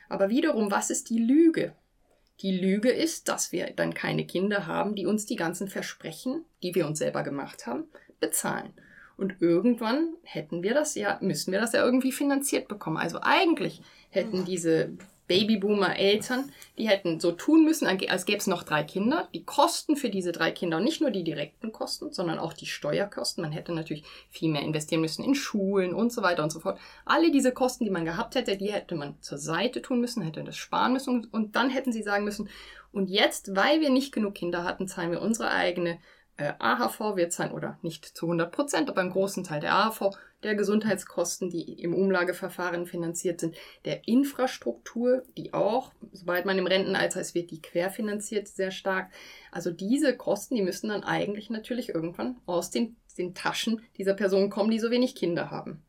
Aber 0.10 0.30
wiederum, 0.30 0.72
was 0.72 0.90
ist 0.90 1.10
die 1.10 1.20
Lüge? 1.20 1.74
Die 2.42 2.58
Lüge 2.58 2.90
ist, 2.90 3.30
dass 3.30 3.52
wir 3.52 3.72
dann 3.72 3.94
keine 3.94 4.26
Kinder 4.26 4.66
haben, 4.66 4.96
die 4.96 5.06
uns 5.06 5.26
die 5.26 5.36
ganzen 5.36 5.68
Versprechen, 5.68 6.46
die 6.64 6.74
wir 6.74 6.88
uns 6.88 7.00
selber 7.00 7.24
gemacht 7.24 7.68
haben, 7.68 7.86
bezahlen. 8.20 8.74
Und 9.18 9.42
irgendwann 9.42 10.14
hätten 10.24 10.64
wir 10.64 10.74
das 10.74 10.96
ja, 10.96 11.18
müssen 11.22 11.52
wir 11.52 11.60
das 11.60 11.74
ja 11.74 11.84
irgendwie 11.84 12.14
finanziert 12.14 12.70
bekommen. 12.70 12.98
Also 12.98 13.20
eigentlich 13.22 13.82
hätten 14.10 14.46
diese 14.46 14.92
Babyboomer-Eltern, 15.30 16.52
die 16.78 16.90
hätten 16.90 17.20
so 17.20 17.32
tun 17.32 17.64
müssen, 17.64 17.88
als 17.88 18.26
gäbe 18.26 18.40
es 18.40 18.48
noch 18.48 18.64
drei 18.64 18.84
Kinder. 18.84 19.30
Die 19.34 19.46
Kosten 19.46 19.96
für 19.96 20.10
diese 20.10 20.34
drei 20.34 20.52
Kinder, 20.52 20.82
nicht 20.82 21.00
nur 21.00 21.12
die 21.12 21.24
direkten 21.24 21.72
Kosten, 21.72 22.12
sondern 22.12 22.40
auch 22.40 22.52
die 22.52 22.66
Steuerkosten. 22.66 23.44
Man 23.44 23.54
hätte 23.54 23.72
natürlich 23.72 24.04
viel 24.30 24.52
mehr 24.52 24.64
investieren 24.64 25.02
müssen 25.02 25.24
in 25.24 25.36
Schulen 25.36 25.94
und 25.94 26.12
so 26.12 26.24
weiter 26.24 26.44
und 26.44 26.52
so 26.52 26.60
fort. 26.60 26.80
Alle 27.06 27.32
diese 27.32 27.54
Kosten, 27.54 27.86
die 27.86 27.92
man 27.92 28.06
gehabt 28.06 28.36
hätte, 28.36 28.58
die 28.58 28.74
hätte 28.74 28.96
man 28.96 29.22
zur 29.22 29.38
Seite 29.38 29.82
tun 29.82 30.02
müssen, 30.02 30.24
hätte 30.24 30.44
das 30.44 30.58
sparen 30.58 30.94
müssen 30.94 31.26
und 31.26 31.56
dann 31.56 31.70
hätten 31.70 31.94
sie 31.94 32.04
sagen 32.04 32.26
müssen, 32.26 32.50
und 32.92 33.08
jetzt, 33.08 33.56
weil 33.56 33.82
wir 33.82 33.92
nicht 33.92 34.12
genug 34.12 34.34
Kinder 34.34 34.64
hatten, 34.64 34.88
zahlen 34.88 35.12
wir 35.12 35.22
unsere 35.22 35.52
eigene 35.52 36.00
äh, 36.38 36.54
AHV, 36.58 37.16
wir 37.16 37.30
zahlen, 37.30 37.52
oder 37.52 37.78
nicht 37.84 38.06
zu 38.06 38.26
100 38.26 38.52
Prozent, 38.52 38.90
aber 38.90 39.02
einen 39.02 39.12
großen 39.12 39.44
Teil 39.44 39.62
der 39.62 39.76
AHV, 39.76 40.18
der 40.44 40.56
Gesundheitskosten, 40.56 41.50
die 41.50 41.74
im 41.82 41.94
Umlageverfahren 41.94 42.86
finanziert 42.86 43.40
sind, 43.40 43.56
der 43.86 44.08
Infrastruktur, 44.08 45.24
die 45.38 45.54
auch, 45.54 45.92
sobald 46.12 46.46
man 46.46 46.58
im 46.58 46.68
Rentenalter 46.68 47.20
ist, 47.20 47.36
wird 47.36 47.52
die 47.52 47.62
querfinanziert 47.62 48.48
sehr 48.48 48.72
stark. 48.72 49.12
Also 49.52 49.72
diese 49.72 50.16
Kosten, 50.16 50.56
die 50.56 50.62
müssen 50.62 50.90
dann 50.90 51.04
eigentlich 51.04 51.50
natürlich 51.50 51.90
irgendwann 51.90 52.38
aus 52.46 52.70
den, 52.70 52.96
den 53.18 53.34
Taschen 53.34 53.82
dieser 53.98 54.14
Personen 54.14 54.50
kommen, 54.50 54.72
die 54.72 54.80
so 54.80 54.92
wenig 54.92 55.16
Kinder 55.16 55.52
haben. 55.52 55.84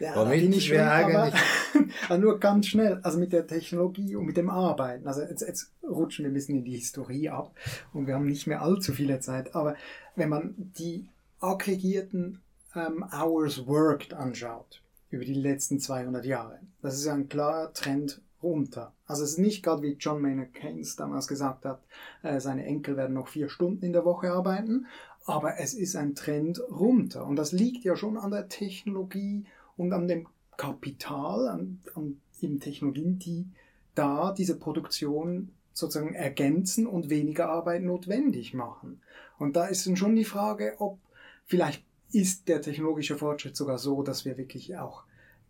Ja, 0.00 0.14
da 0.14 0.24
bin 0.24 0.52
ich 0.52 0.66
schon, 0.66 0.78
aber, 0.78 1.32
aber 2.08 2.18
nur 2.18 2.38
ganz 2.38 2.66
schnell, 2.66 3.00
also 3.02 3.18
mit 3.18 3.32
der 3.32 3.46
Technologie 3.46 4.16
und 4.16 4.26
mit 4.26 4.36
dem 4.36 4.50
Arbeiten. 4.50 5.06
Also 5.06 5.22
jetzt, 5.22 5.42
jetzt 5.42 5.72
rutschen 5.82 6.24
wir 6.24 6.30
ein 6.30 6.34
bisschen 6.34 6.58
in 6.58 6.64
die 6.64 6.76
Historie 6.76 7.30
ab 7.30 7.54
und 7.92 8.06
wir 8.06 8.14
haben 8.14 8.26
nicht 8.26 8.46
mehr 8.46 8.60
allzu 8.60 8.92
viele 8.92 9.20
Zeit, 9.20 9.54
aber 9.54 9.76
wenn 10.14 10.28
man 10.28 10.54
die 10.56 11.08
aggregierten 11.40 12.40
ähm, 12.74 13.04
Hours 13.12 13.66
Worked 13.66 14.14
anschaut 14.14 14.82
über 15.10 15.24
die 15.24 15.34
letzten 15.34 15.80
200 15.80 16.24
Jahre, 16.24 16.60
das 16.82 16.94
ist 16.94 17.08
ein 17.08 17.28
klarer 17.28 17.72
Trend 17.72 18.20
runter. 18.42 18.92
Also 19.06 19.24
es 19.24 19.32
ist 19.32 19.38
nicht 19.38 19.62
gerade 19.62 19.82
wie 19.82 19.96
John 19.98 20.20
Maynard 20.20 20.54
Keynes 20.54 20.96
damals 20.96 21.26
gesagt 21.26 21.64
hat, 21.64 21.82
äh, 22.22 22.40
seine 22.40 22.64
Enkel 22.64 22.96
werden 22.96 23.14
noch 23.14 23.28
vier 23.28 23.48
Stunden 23.48 23.84
in 23.84 23.92
der 23.92 24.04
Woche 24.04 24.30
arbeiten, 24.30 24.86
aber 25.24 25.58
es 25.58 25.74
ist 25.74 25.96
ein 25.96 26.14
Trend 26.14 26.60
runter. 26.70 27.26
Und 27.26 27.36
das 27.36 27.52
liegt 27.52 27.84
ja 27.84 27.96
schon 27.96 28.16
an 28.16 28.30
der 28.30 28.48
Technologie 28.48 29.44
und 29.76 29.92
an 29.92 30.08
dem 30.08 30.26
Kapital, 30.56 31.48
an, 31.48 31.80
an 31.94 32.20
eben 32.40 32.60
Technologien, 32.60 33.18
die 33.18 33.46
da 33.94 34.32
diese 34.32 34.56
Produktion 34.56 35.50
sozusagen 35.72 36.14
ergänzen 36.14 36.86
und 36.86 37.10
weniger 37.10 37.48
Arbeit 37.48 37.82
notwendig 37.82 38.54
machen. 38.54 39.00
Und 39.38 39.56
da 39.56 39.66
ist 39.66 39.86
dann 39.86 39.96
schon 39.96 40.16
die 40.16 40.24
Frage, 40.24 40.74
ob 40.78 40.98
vielleicht 41.46 41.84
ist 42.12 42.48
der 42.48 42.62
technologische 42.62 43.16
Fortschritt 43.16 43.56
sogar 43.56 43.78
so, 43.78 44.02
dass 44.02 44.24
wir 44.24 44.36
wirklich 44.38 44.76
auch 44.76 45.04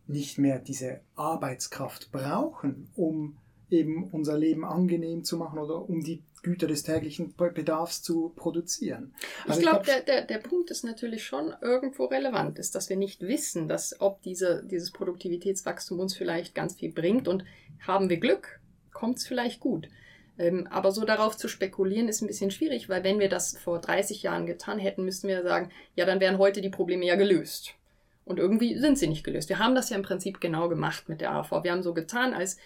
nicht 0.06 0.38
mehr 0.38 0.58
diese 0.58 1.00
Arbeitskraft 1.16 2.10
brauchen, 2.10 2.90
um 2.96 3.36
eben 3.70 4.04
unser 4.10 4.38
Leben 4.38 4.64
angenehm 4.64 5.24
zu 5.24 5.36
machen 5.36 5.58
oder 5.58 5.88
um 5.88 6.02
die 6.02 6.22
Güter 6.42 6.66
des 6.66 6.82
täglichen 6.82 7.34
Bedarfs 7.36 8.02
zu 8.02 8.32
produzieren. 8.34 9.12
Also 9.46 9.60
ich 9.60 9.66
glaube, 9.66 9.84
glaub, 9.84 9.86
der, 9.86 10.02
der, 10.02 10.26
der 10.26 10.38
Punkt 10.38 10.70
ist 10.70 10.84
natürlich 10.84 11.24
schon 11.24 11.52
irgendwo 11.60 12.06
relevant, 12.06 12.58
ist, 12.58 12.74
dass 12.74 12.88
wir 12.88 12.96
nicht 12.96 13.20
wissen, 13.20 13.68
dass 13.68 14.00
ob 14.00 14.22
diese, 14.22 14.64
dieses 14.64 14.90
Produktivitätswachstum 14.92 16.00
uns 16.00 16.16
vielleicht 16.16 16.54
ganz 16.54 16.76
viel 16.76 16.92
bringt 16.92 17.28
und 17.28 17.44
haben 17.86 18.08
wir 18.08 18.18
Glück, 18.18 18.60
kommt 18.92 19.18
es 19.18 19.26
vielleicht 19.26 19.60
gut. 19.60 19.88
Ähm, 20.38 20.66
aber 20.70 20.92
so 20.92 21.04
darauf 21.04 21.36
zu 21.36 21.48
spekulieren 21.48 22.08
ist 22.08 22.22
ein 22.22 22.26
bisschen 22.28 22.50
schwierig, 22.50 22.88
weil 22.88 23.04
wenn 23.04 23.18
wir 23.18 23.28
das 23.28 23.58
vor 23.58 23.80
30 23.80 24.22
Jahren 24.22 24.46
getan 24.46 24.78
hätten, 24.78 25.04
müssten 25.04 25.28
wir 25.28 25.42
sagen, 25.42 25.70
ja, 25.96 26.04
dann 26.04 26.20
wären 26.20 26.38
heute 26.38 26.60
die 26.60 26.70
Probleme 26.70 27.04
ja 27.04 27.16
gelöst. 27.16 27.74
Und 28.24 28.38
irgendwie 28.38 28.78
sind 28.78 28.98
sie 28.98 29.08
nicht 29.08 29.24
gelöst. 29.24 29.48
Wir 29.48 29.58
haben 29.58 29.74
das 29.74 29.90
ja 29.90 29.96
im 29.96 30.02
Prinzip 30.02 30.40
genau 30.40 30.68
gemacht 30.68 31.08
mit 31.08 31.20
der 31.20 31.32
AV. 31.32 31.64
Wir 31.64 31.72
haben 31.72 31.82
so 31.82 31.94
getan, 31.94 32.34
als 32.34 32.58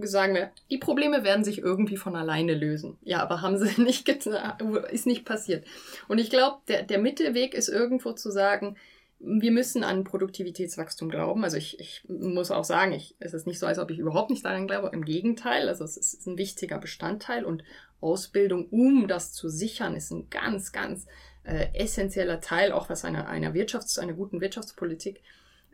sagen 0.00 0.34
wir, 0.34 0.50
die 0.70 0.78
Probleme 0.78 1.24
werden 1.24 1.44
sich 1.44 1.58
irgendwie 1.58 1.96
von 1.96 2.16
alleine 2.16 2.54
lösen. 2.54 2.98
Ja, 3.02 3.20
aber 3.20 3.42
haben 3.42 3.58
sie 3.58 3.80
nicht 3.82 4.04
getan, 4.04 4.74
ist 4.90 5.06
nicht 5.06 5.24
passiert. 5.24 5.66
Und 6.08 6.18
ich 6.18 6.30
glaube, 6.30 6.58
der, 6.68 6.82
der 6.82 6.98
Mittelweg 6.98 7.54
ist 7.54 7.68
irgendwo 7.68 8.12
zu 8.12 8.30
sagen, 8.30 8.76
wir 9.24 9.52
müssen 9.52 9.84
an 9.84 10.04
Produktivitätswachstum 10.04 11.08
glauben. 11.08 11.44
Also 11.44 11.56
ich, 11.56 11.78
ich 11.78 12.04
muss 12.08 12.50
auch 12.50 12.64
sagen, 12.64 12.92
ich, 12.92 13.16
es 13.20 13.34
ist 13.34 13.46
nicht 13.46 13.58
so, 13.58 13.66
als 13.66 13.78
ob 13.78 13.90
ich 13.90 13.98
überhaupt 13.98 14.30
nicht 14.30 14.44
daran 14.44 14.66
glaube. 14.66 14.90
Im 14.92 15.04
Gegenteil, 15.04 15.68
also 15.68 15.84
es 15.84 15.96
ist 15.96 16.26
ein 16.26 16.38
wichtiger 16.38 16.78
Bestandteil 16.78 17.44
und 17.44 17.62
Ausbildung, 18.00 18.68
um 18.70 19.06
das 19.06 19.32
zu 19.32 19.48
sichern, 19.48 19.94
ist 19.94 20.10
ein 20.10 20.28
ganz, 20.28 20.72
ganz 20.72 21.06
äh, 21.44 21.68
essentieller 21.74 22.40
Teil, 22.40 22.72
auch 22.72 22.88
was 22.88 23.04
einer, 23.04 23.28
einer 23.28 23.54
Wirtschafts-, 23.54 23.98
einer 23.98 24.14
guten 24.14 24.40
Wirtschaftspolitik 24.40 25.22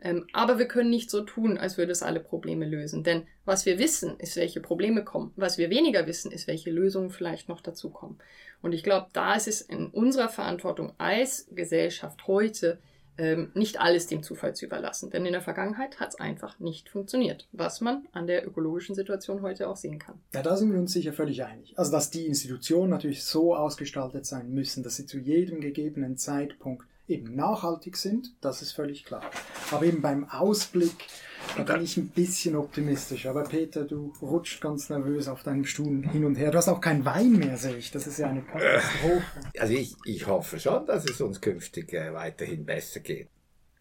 ähm, 0.01 0.27
aber 0.31 0.59
wir 0.59 0.67
können 0.67 0.89
nicht 0.89 1.09
so 1.09 1.21
tun, 1.21 1.57
als 1.57 1.77
würde 1.77 1.91
es 1.91 2.03
alle 2.03 2.19
Probleme 2.19 2.65
lösen. 2.65 3.03
Denn 3.03 3.27
was 3.45 3.65
wir 3.65 3.79
wissen, 3.79 4.17
ist, 4.19 4.37
welche 4.37 4.61
Probleme 4.61 5.03
kommen. 5.03 5.33
Was 5.35 5.57
wir 5.57 5.69
weniger 5.69 6.07
wissen, 6.07 6.31
ist, 6.31 6.47
welche 6.47 6.71
Lösungen 6.71 7.09
vielleicht 7.09 7.49
noch 7.49 7.61
dazukommen. 7.61 8.17
Und 8.61 8.73
ich 8.73 8.83
glaube, 8.83 9.07
da 9.13 9.35
ist 9.35 9.47
es 9.47 9.61
in 9.61 9.87
unserer 9.87 10.29
Verantwortung 10.29 10.93
als 10.97 11.47
Gesellschaft 11.51 12.27
heute, 12.27 12.79
ähm, 13.19 13.51
nicht 13.53 13.79
alles 13.79 14.07
dem 14.07 14.23
Zufall 14.23 14.55
zu 14.55 14.65
überlassen. 14.65 15.09
Denn 15.09 15.25
in 15.25 15.33
der 15.33 15.41
Vergangenheit 15.41 15.99
hat 15.99 16.09
es 16.09 16.19
einfach 16.19 16.59
nicht 16.59 16.89
funktioniert, 16.89 17.47
was 17.51 17.81
man 17.81 18.07
an 18.13 18.27
der 18.27 18.47
ökologischen 18.47 18.95
Situation 18.95 19.41
heute 19.41 19.67
auch 19.67 19.75
sehen 19.75 19.99
kann. 19.99 20.19
Ja, 20.33 20.41
da 20.41 20.55
sind 20.55 20.71
wir 20.71 20.79
uns 20.79 20.93
sicher 20.93 21.13
völlig 21.13 21.43
einig. 21.43 21.77
Also, 21.77 21.91
dass 21.91 22.09
die 22.09 22.25
Institutionen 22.25 22.89
natürlich 22.89 23.23
so 23.23 23.55
ausgestaltet 23.55 24.25
sein 24.25 24.49
müssen, 24.51 24.83
dass 24.83 24.95
sie 24.95 25.05
zu 25.05 25.19
jedem 25.19 25.61
gegebenen 25.61 26.17
Zeitpunkt 26.17 26.87
eben 27.07 27.35
nachhaltig 27.35 27.97
sind, 27.97 28.33
das 28.39 28.61
ist 28.61 28.71
völlig 28.71 29.03
klar. 29.03 29.23
Aber 29.71 29.85
eben 29.85 30.01
beim 30.01 30.29
Ausblick 30.29 31.07
Da 31.57 31.63
bin 31.63 31.83
ich 31.83 31.97
ein 31.97 32.09
bisschen 32.09 32.55
optimistisch. 32.55 33.25
Aber 33.25 33.43
Peter, 33.43 33.83
du 33.83 34.13
rutscht 34.21 34.61
ganz 34.61 34.89
nervös 34.89 35.27
auf 35.27 35.43
deinem 35.43 35.65
Stuhl 35.65 36.07
hin 36.11 36.25
und 36.25 36.35
her. 36.35 36.51
Du 36.51 36.57
hast 36.57 36.67
auch 36.67 36.81
keinen 36.81 37.05
Wein 37.05 37.33
mehr, 37.33 37.57
sehe 37.57 37.77
ich. 37.77 37.91
Das 37.91 38.07
ist 38.07 38.19
ja 38.19 38.27
eine 38.27 38.41
Katastrophe. 38.41 39.23
Also 39.57 39.73
ich, 39.73 39.95
ich 40.05 40.27
hoffe 40.27 40.59
schon, 40.59 40.85
dass 40.85 41.09
es 41.09 41.21
uns 41.21 41.41
künftig 41.41 41.93
äh, 41.93 42.13
weiterhin 42.13 42.65
besser 42.65 42.99
geht. 42.99 43.27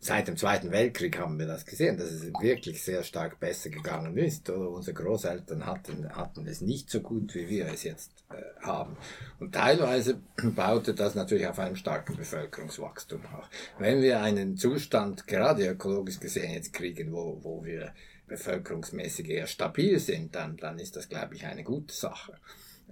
Seit 0.01 0.29
dem 0.29 0.37
Zweiten 0.37 0.71
Weltkrieg 0.71 1.19
haben 1.19 1.41
wir 1.41 1.49
das 1.49 1.67
gesehen, 1.67 1.97
dass 1.97 2.13
es 2.13 2.33
wirklich 2.41 2.85
sehr 2.85 3.03
stark 3.03 3.41
besser 3.41 3.69
gegangen 3.69 4.17
ist. 4.17 4.49
Oder 4.49 4.71
unsere 4.71 4.95
Großeltern 4.95 5.67
hatten, 5.67 6.09
hatten 6.15 6.47
es 6.47 6.61
nicht 6.61 6.89
so 6.89 7.01
gut, 7.01 7.35
wie 7.35 7.49
wir 7.49 7.67
es 7.67 7.83
jetzt 7.83 8.13
äh, 8.31 8.65
haben. 8.65 8.97
Und 9.41 9.55
teilweise 9.55 10.21
baute 10.55 10.95
das 10.95 11.17
natürlich 11.17 11.49
auf 11.49 11.59
einem 11.59 11.75
starken 11.75 12.17
Bevölkerungswachstum 12.17 13.27
auch. 13.27 13.49
Wenn 13.81 14.01
wir 14.01 14.23
einen 14.23 14.57
Zustand, 14.57 15.27
gerade 15.27 15.67
ökologisch 15.67 16.21
gesehen, 16.21 16.53
jetzt 16.53 16.73
kriegen, 16.73 17.13
wo, 17.13 17.41
wo 17.43 17.65
wir 17.65 17.93
bevölkerungsmäßig 18.29 19.29
eher 19.29 19.49
stabil 19.49 19.99
sind, 19.99 20.37
dann, 20.37 20.57
dann 20.57 20.79
ist 20.79 20.95
das, 20.95 21.09
glaube 21.09 21.35
ich, 21.35 21.45
eine 21.45 21.65
gute 21.65 21.95
Sache. 21.95 22.39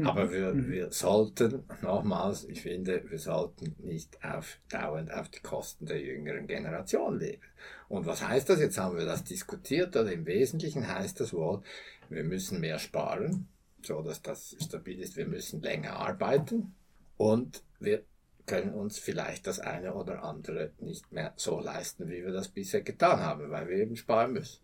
Aber 0.05 0.31
wir, 0.31 0.53
mhm. 0.53 0.71
wir 0.71 0.93
sollten, 0.93 1.65
nochmals, 1.81 2.45
ich 2.45 2.63
finde, 2.63 3.03
wir 3.09 3.19
sollten 3.19 3.75
nicht 3.79 4.23
auf, 4.23 4.59
dauernd 4.69 5.11
auf 5.13 5.29
die 5.31 5.41
Kosten 5.41 5.87
der 5.87 6.01
jüngeren 6.01 6.47
Generation 6.47 7.19
leben. 7.19 7.43
Und 7.89 8.05
was 8.05 8.27
heißt 8.27 8.49
das? 8.51 8.61
Jetzt 8.61 8.79
haben 8.79 8.99
wir 8.99 9.07
das 9.07 9.25
diskutiert, 9.25 9.97
oder 9.97 10.13
im 10.13 10.27
Wesentlichen 10.27 10.87
heißt 10.87 11.21
das 11.21 11.33
wohl, 11.33 11.63
wir 12.11 12.25
müssen 12.25 12.61
mehr 12.61 12.79
sparen, 12.79 13.49
so 13.83 14.03
dass 14.03 14.21
das 14.21 14.57
stabil 14.61 15.01
ist, 15.01 15.17
wir 15.17 15.27
müssen 15.27 15.63
länger 15.63 15.97
arbeiten 15.97 16.75
und 17.17 17.63
wir 17.81 18.03
können 18.45 18.75
uns 18.75 18.99
vielleicht 18.99 19.47
das 19.47 19.61
eine 19.61 19.95
oder 19.95 20.23
andere 20.23 20.73
nicht 20.81 21.11
mehr 21.11 21.33
so 21.37 21.59
leisten, 21.61 22.09
wie 22.09 22.25
wir 22.25 22.33
das 22.33 22.49
bisher 22.49 22.83
getan 22.83 23.21
haben, 23.21 23.51
weil 23.51 23.69
wir 23.69 23.77
eben 23.77 23.97
sparen 23.97 24.35
müssen. 24.35 24.61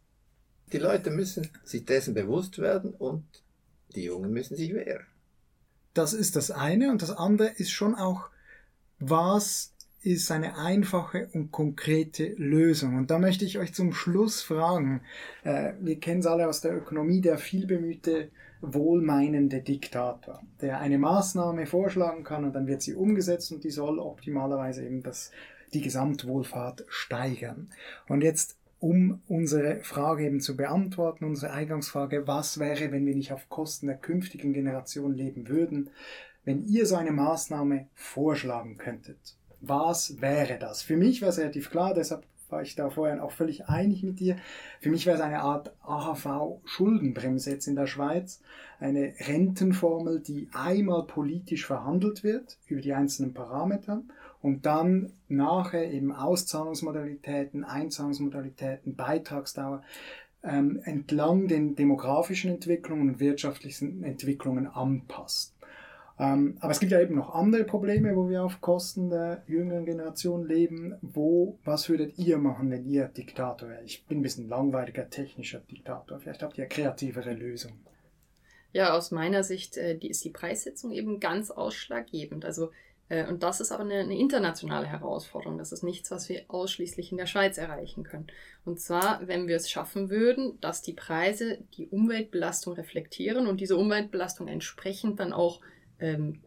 Die 0.73 0.79
Leute 0.79 1.11
müssen 1.11 1.49
sich 1.65 1.85
dessen 1.85 2.15
bewusst 2.15 2.59
werden 2.59 2.93
und 2.93 3.25
die 3.95 4.05
Jungen 4.05 4.33
müssen 4.33 4.57
sich 4.57 4.73
wehren. 4.73 5.07
Das 5.95 6.13
ist 6.13 6.37
das 6.37 6.51
eine. 6.51 6.91
Und 6.91 7.03
das 7.03 7.11
andere 7.11 7.49
ist 7.49 7.71
schon 7.71 7.95
auch, 7.95 8.29
was 8.99 9.73
ist 10.03 10.31
eine 10.33 10.59
einfache 10.59 11.29
und 11.33 11.53
konkrete 11.53 12.35
Lösung. 12.37 12.97
Und 12.97 13.11
da 13.11 13.19
möchte 13.19 13.45
ich 13.45 13.59
euch 13.59 13.73
zum 13.73 13.93
Schluss 13.93 14.43
fragen, 14.43 15.03
äh, 15.45 15.75
wir 15.81 16.01
kennen 16.01 16.21
es 16.21 16.27
alle 16.27 16.49
aus 16.49 16.61
der 16.61 16.77
Ökonomie, 16.77 17.21
der 17.21 17.39
vielbemühte, 17.39 18.31
wohlmeinende 18.61 19.61
Diktator, 19.61 20.43
der 20.61 20.81
eine 20.81 20.99
Maßnahme 20.99 21.67
vorschlagen 21.67 22.23
kann 22.23 22.45
und 22.45 22.55
dann 22.55 22.67
wird 22.67 22.83
sie 22.83 22.95
umgesetzt 22.95 23.51
und 23.53 23.65
die 23.65 23.71
soll 23.71 23.99
optimalerweise 23.99 24.85
eben 24.85 25.03
das, 25.03 25.33
die 25.73 25.81
Gesamtwohlfahrt 25.81 26.85
steigern. 26.89 27.71
Und 28.09 28.23
jetzt 28.23 28.57
um 28.83 29.23
unsere 29.29 29.79
Frage 29.85 30.25
eben 30.25 30.41
zu 30.41 30.57
beantworten, 30.57 31.25
unsere 31.25 31.53
Eingangsfrage, 31.53 32.27
was 32.27 32.59
wäre, 32.59 32.91
wenn 32.91 33.07
wir 33.07 33.15
nicht 33.15 33.33
auf 33.33 33.49
Kosten 33.49 33.87
der 33.87 33.97
künftigen 33.97 34.53
Generation 34.53 35.15
leben 35.15 35.47
würden, 35.47 35.91
wenn 36.45 36.65
ihr 36.65 36.85
so 36.85 36.97
eine 36.97 37.13
Maßnahme 37.13 37.87
vorschlagen 37.95 38.79
könntet. 38.79 39.37
Was 39.61 40.21
wäre 40.21 40.59
das? 40.59 40.83
Für 40.83 40.97
mich 40.97 41.21
wäre 41.21 41.31
es 41.31 41.39
relativ 41.39 41.71
klar, 41.71 41.95
deshalb 41.95 42.27
war 42.53 42.63
ich 42.63 42.77
da 42.77 42.91
vorher 42.91 43.25
auch 43.25 43.33
völlig 43.33 43.67
einig 43.67 44.03
mit 44.03 44.21
dir. 44.21 44.37
Für 44.81 44.91
mich 44.91 45.07
wäre 45.07 45.17
es 45.17 45.23
eine 45.23 45.41
Art 45.41 45.75
AHV-Schuldenbremse 45.83 47.51
jetzt 47.51 47.67
in 47.67 47.75
der 47.75 47.87
Schweiz, 47.87 48.41
eine 48.79 49.15
Rentenformel, 49.19 50.21
die 50.21 50.49
einmal 50.53 51.07
politisch 51.07 51.67
verhandelt 51.67 52.23
wird 52.23 52.59
über 52.67 52.81
die 52.81 52.93
einzelnen 52.93 53.33
Parameter 53.33 54.03
und 54.43 54.67
dann 54.67 55.13
nachher 55.29 55.91
eben 55.91 56.13
Auszahlungsmodalitäten, 56.13 57.65
Einzahlungsmodalitäten, 57.65 58.95
Beitragsdauer 58.95 59.83
ähm, 60.43 60.81
entlang 60.85 61.49
den 61.49 61.75
demografischen 61.75 62.51
Entwicklungen 62.51 63.11
und 63.11 63.21
wirtschaftlichen 63.21 64.03
Entwicklungen 64.03 64.67
anpasst. 64.67 65.52
Ähm, 66.23 66.57
aber 66.61 66.71
es 66.71 66.79
gibt 66.79 66.93
ja 66.93 67.01
eben 67.01 67.17
noch 67.17 67.35
andere 67.35 67.65
Probleme, 67.65 68.15
wo 68.15 68.29
wir 68.29 68.45
auf 68.45 68.61
Kosten 68.61 69.11
der 69.11 69.43
jüngeren 69.49 69.85
Generation 69.85 70.47
leben. 70.47 70.95
Wo, 71.03 71.59
was 71.65 71.89
würdet 71.89 72.17
ihr 72.17 72.39
machen, 72.39 72.71
wenn 72.71 72.87
ihr 72.87 73.09
Diktator 73.09 73.69
wärt? 73.69 73.85
Ich 73.85 74.07
bin 74.07 74.21
ein 74.21 74.23
bisschen 74.23 74.49
langweiliger 74.49 75.11
technischer 75.11 75.59
Diktator. 75.59 76.21
Vielleicht 76.21 76.45
habt 76.45 76.57
ihr 76.59 76.67
kreativere 76.67 77.33
Lösungen. 77.33 77.85
Ja, 78.73 78.95
aus 78.97 79.11
meiner 79.11 79.43
Sicht 79.43 79.77
äh, 79.77 79.99
die 79.99 80.11
ist 80.11 80.25
die 80.25 80.31
Preissetzung 80.31 80.93
eben 80.93 81.19
ganz 81.19 81.51
ausschlaggebend. 81.51 82.45
Also 82.45 82.71
äh, 83.09 83.27
und 83.27 83.43
das 83.43 83.61
ist 83.61 83.73
aber 83.73 83.83
eine, 83.83 83.99
eine, 83.99 84.17
internationale 84.17 84.87
Herausforderung. 84.87 85.59
Das 85.59 85.73
ist 85.73 85.83
nichts, 85.83 86.13
was 86.13 86.29
wir 86.29 86.45
ausschließlich 86.47 87.11
in 87.11 87.19
der 87.19 87.27
Schweiz 87.27 87.59
erreichen 87.59 88.05
können. 88.05 88.29
Und 88.65 88.79
zwar, 88.79 89.27
wenn 89.27 89.49
wir 89.49 89.57
es 89.57 89.69
schaffen 89.69 90.09
würden, 90.09 90.61
dass 90.61 90.83
die 90.83 90.93
Preise 90.93 91.59
die 91.77 91.89
Umweltbelastung 91.89 92.75
reflektieren 92.75 93.49
und 93.49 93.61
diese 93.61 93.77
Umweltbelastung 93.77 94.47
entsprechend 94.47 95.19
dann 95.19 95.33
auch 95.33 95.61
ähm, 96.03 96.41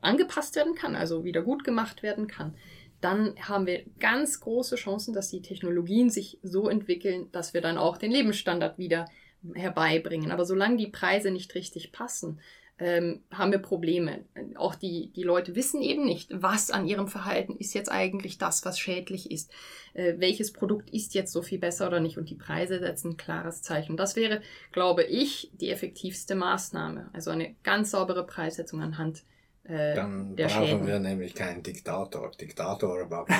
angepasst 0.00 0.56
werden 0.56 0.74
kann, 0.74 0.96
also 0.96 1.24
wieder 1.24 1.42
gut 1.42 1.62
gemacht 1.62 2.02
werden 2.02 2.26
kann, 2.26 2.54
dann 3.00 3.34
haben 3.40 3.66
wir 3.66 3.84
ganz 3.98 4.40
große 4.40 4.76
Chancen, 4.76 5.12
dass 5.12 5.28
die 5.28 5.42
Technologien 5.42 6.10
sich 6.10 6.38
so 6.42 6.68
entwickeln, 6.68 7.28
dass 7.32 7.54
wir 7.54 7.60
dann 7.60 7.78
auch 7.78 7.96
den 7.96 8.12
Lebensstandard 8.12 8.78
wieder 8.78 9.06
herbeibringen. 9.54 10.30
Aber 10.30 10.44
solange 10.44 10.76
die 10.76 10.86
Preise 10.86 11.30
nicht 11.30 11.54
richtig 11.54 11.92
passen, 11.92 12.40
ähm, 12.78 13.20
haben 13.30 13.52
wir 13.52 13.58
Probleme. 13.58 14.24
Auch 14.56 14.74
die, 14.74 15.12
die 15.14 15.22
Leute 15.22 15.54
wissen 15.54 15.82
eben 15.82 16.04
nicht, 16.04 16.30
was 16.32 16.70
an 16.70 16.86
ihrem 16.86 17.06
Verhalten 17.06 17.56
ist 17.56 17.74
jetzt 17.74 17.90
eigentlich 17.90 18.38
das, 18.38 18.64
was 18.64 18.78
schädlich 18.78 19.30
ist. 19.30 19.52
Äh, 19.94 20.14
welches 20.18 20.52
Produkt 20.52 20.90
ist 20.90 21.14
jetzt 21.14 21.32
so 21.32 21.42
viel 21.42 21.58
besser 21.58 21.86
oder 21.86 22.00
nicht. 22.00 22.18
Und 22.18 22.30
die 22.30 22.34
Preise 22.34 22.78
setzen 22.78 23.10
ein 23.10 23.16
klares 23.16 23.62
Zeichen. 23.62 23.96
Das 23.96 24.16
wäre, 24.16 24.40
glaube 24.72 25.04
ich, 25.04 25.50
die 25.54 25.70
effektivste 25.70 26.34
Maßnahme. 26.34 27.10
Also 27.12 27.30
eine 27.30 27.54
ganz 27.62 27.90
saubere 27.90 28.26
Preissetzung 28.26 28.80
anhand 28.80 29.22
äh, 29.64 29.94
Dann 29.94 30.34
brauchen 30.34 30.48
Schäden. 30.48 30.86
wir 30.86 30.98
nämlich 30.98 31.34
keinen 31.34 31.62
Diktator. 31.62 32.32
Diktator 32.32 33.02
überhaupt 33.02 33.30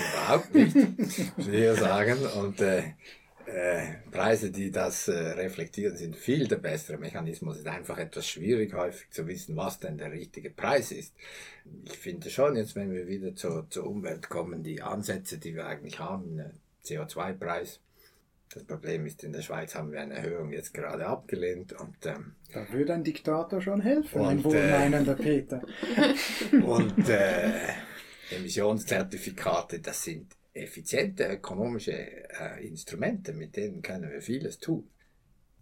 nicht, 0.54 0.74
wir 1.36 1.74
sagen. 1.74 2.18
Und 2.40 2.60
äh, 2.60 2.82
Preise, 4.10 4.50
die 4.50 4.70
das 4.70 5.08
äh, 5.08 5.12
reflektieren, 5.12 5.96
sind 5.96 6.16
viel 6.16 6.46
der 6.48 6.56
bessere 6.56 6.98
Mechanismus. 6.98 7.56
Es 7.56 7.60
ist 7.62 7.68
einfach 7.68 7.98
etwas 7.98 8.26
schwierig, 8.26 8.74
häufig 8.74 9.10
zu 9.10 9.26
wissen, 9.26 9.56
was 9.56 9.80
denn 9.80 9.98
der 9.98 10.12
richtige 10.12 10.50
Preis 10.50 10.92
ist. 10.92 11.14
Ich 11.84 11.98
finde 11.98 12.30
schon, 12.30 12.56
jetzt 12.56 12.76
wenn 12.76 12.92
wir 12.92 13.06
wieder 13.06 13.34
zur, 13.34 13.68
zur 13.70 13.86
Umwelt 13.86 14.28
kommen, 14.28 14.62
die 14.62 14.82
Ansätze, 14.82 15.38
die 15.38 15.54
wir 15.54 15.66
eigentlich 15.66 15.98
haben, 15.98 16.42
CO2-Preis. 16.84 17.80
Das 18.54 18.64
Problem 18.64 19.06
ist, 19.06 19.24
in 19.24 19.32
der 19.32 19.40
Schweiz 19.40 19.74
haben 19.74 19.92
wir 19.92 20.00
eine 20.00 20.14
Erhöhung 20.14 20.52
jetzt 20.52 20.74
gerade 20.74 21.06
abgelehnt 21.06 21.72
und 21.72 22.04
ähm, 22.04 22.34
da 22.52 22.70
würde 22.70 22.92
ein 22.92 23.02
Diktator 23.02 23.62
schon 23.62 23.80
helfen, 23.80 24.20
und, 24.20 24.28
ein 24.28 24.44
wohlmeinender 24.44 25.18
äh, 25.18 25.22
Peter. 25.22 25.62
und 26.66 27.08
äh, 27.08 27.50
Emissionszertifikate, 28.30 29.80
das 29.80 30.02
sind 30.02 30.36
effiziente 30.54 31.24
ökonomische 31.26 31.92
äh, 31.92 32.66
Instrumente, 32.66 33.32
mit 33.32 33.56
denen 33.56 33.82
können 33.82 34.10
wir 34.10 34.20
vieles 34.20 34.58
tun. 34.58 34.88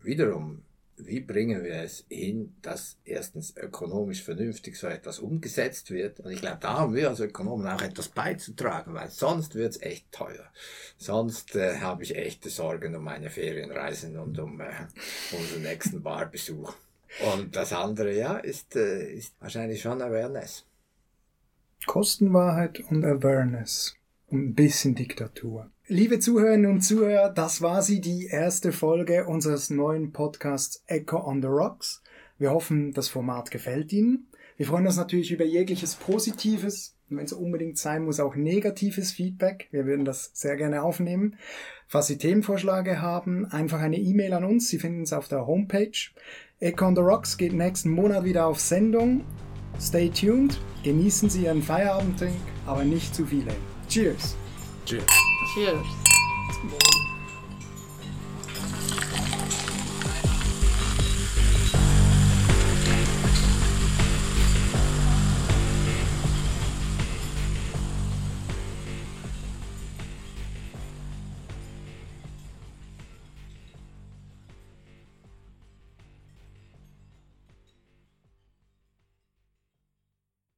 Wiederum, 0.03 0.63
wie 0.97 1.21
bringen 1.21 1.63
wir 1.63 1.75
es 1.83 2.05
hin, 2.09 2.55
dass 2.63 2.99
erstens 3.05 3.57
ökonomisch 3.57 4.23
vernünftig 4.23 4.77
so 4.77 4.87
etwas 4.87 5.19
umgesetzt 5.19 5.91
wird? 5.91 6.21
Und 6.21 6.31
ich 6.31 6.41
glaube, 6.41 6.59
da 6.61 6.79
haben 6.79 6.95
wir 6.95 7.09
als 7.09 7.21
Ökonomen 7.21 7.67
auch 7.67 7.83
etwas 7.83 8.09
beizutragen, 8.09 8.95
weil 8.95 9.11
sonst 9.11 9.55
wird 9.55 9.73
es 9.73 9.83
echt 9.83 10.11
teuer. 10.13 10.51
Sonst 10.99 11.57
äh, 11.57 11.79
habe 11.79 12.03
ich 12.03 12.17
echte 12.17 12.51
Sorgen 12.51 12.95
um 12.95 13.05
meine 13.05 13.31
Ferienreisen 13.31 14.19
und 14.19 14.39
um 14.39 14.61
äh, 14.61 14.71
unseren 15.33 15.63
nächsten 15.63 16.03
Barbesuch. 16.03 16.75
Und 17.35 17.57
das 17.57 17.73
andere, 17.73 18.17
ja, 18.17 18.37
ist, 18.37 18.77
äh, 18.77 19.13
ist 19.13 19.35
wahrscheinlich 19.41 19.81
schon 19.81 20.01
Awareness. 20.01 20.65
Kostenwahrheit 21.87 22.81
und 22.91 23.05
Awareness 23.05 23.97
und 24.31 24.51
ein 24.51 24.55
bisschen 24.55 24.95
Diktatur. 24.95 25.71
Liebe 25.87 26.21
Zuhörerinnen 26.21 26.71
und 26.71 26.81
Zuhörer, 26.83 27.31
das 27.31 27.63
war 27.63 27.83
sie, 27.83 28.01
die 28.01 28.27
erste 28.27 28.73
Folge 28.73 29.27
unseres 29.27 29.71
neuen 29.71 30.13
Podcasts 30.13 30.83
Echo 30.87 31.19
on 31.19 31.43
the 31.43 31.49
Rocks. 31.49 32.03
Wir 32.39 32.53
hoffen, 32.53 32.93
das 32.93 33.09
Format 33.09 33.51
gefällt 33.51 33.93
Ihnen. 33.93 34.29
Wir 34.57 34.67
freuen 34.67 34.87
uns 34.87 34.97
natürlich 34.97 35.33
über 35.33 35.45
jegliches 35.45 35.95
positives, 35.95 36.95
wenn 37.09 37.25
es 37.25 37.33
unbedingt 37.33 37.79
sein 37.79 38.05
muss, 38.05 38.21
auch 38.21 38.37
negatives 38.37 39.11
Feedback. 39.11 39.69
Wir 39.73 39.85
würden 39.85 40.05
das 40.05 40.31
sehr 40.33 40.57
gerne 40.57 40.83
aufnehmen. 40.83 41.37
Falls 41.89 42.07
Sie 42.07 42.19
Themenvorschläge 42.19 43.03
haben, 43.03 43.47
einfach 43.47 43.81
eine 43.81 43.99
E-Mail 43.99 44.33
an 44.35 44.45
uns. 44.45 44.69
Sie 44.69 44.79
finden 44.79 45.03
es 45.03 45.13
auf 45.13 45.29
der 45.29 45.47
Homepage. 45.47 46.11
Echo 46.61 46.87
on 46.87 46.95
the 46.95 47.03
Rocks 47.03 47.37
geht 47.37 47.53
nächsten 47.53 47.91
Monat 47.91 48.25
wieder 48.25 48.47
auf 48.47 48.61
Sendung. 48.61 49.25
Stay 49.81 50.09
tuned, 50.11 50.61
genießen 50.85 51.31
Sie 51.31 51.45
Ihren 51.45 51.63
Feierabendtrink, 51.63 52.37
aber 52.67 52.85
nicht 52.85 53.15
zu 53.15 53.27
viele. 53.27 53.53
Cheers. 53.91 54.37
Cheers. 54.87 55.05
Cheers. 55.53 57.00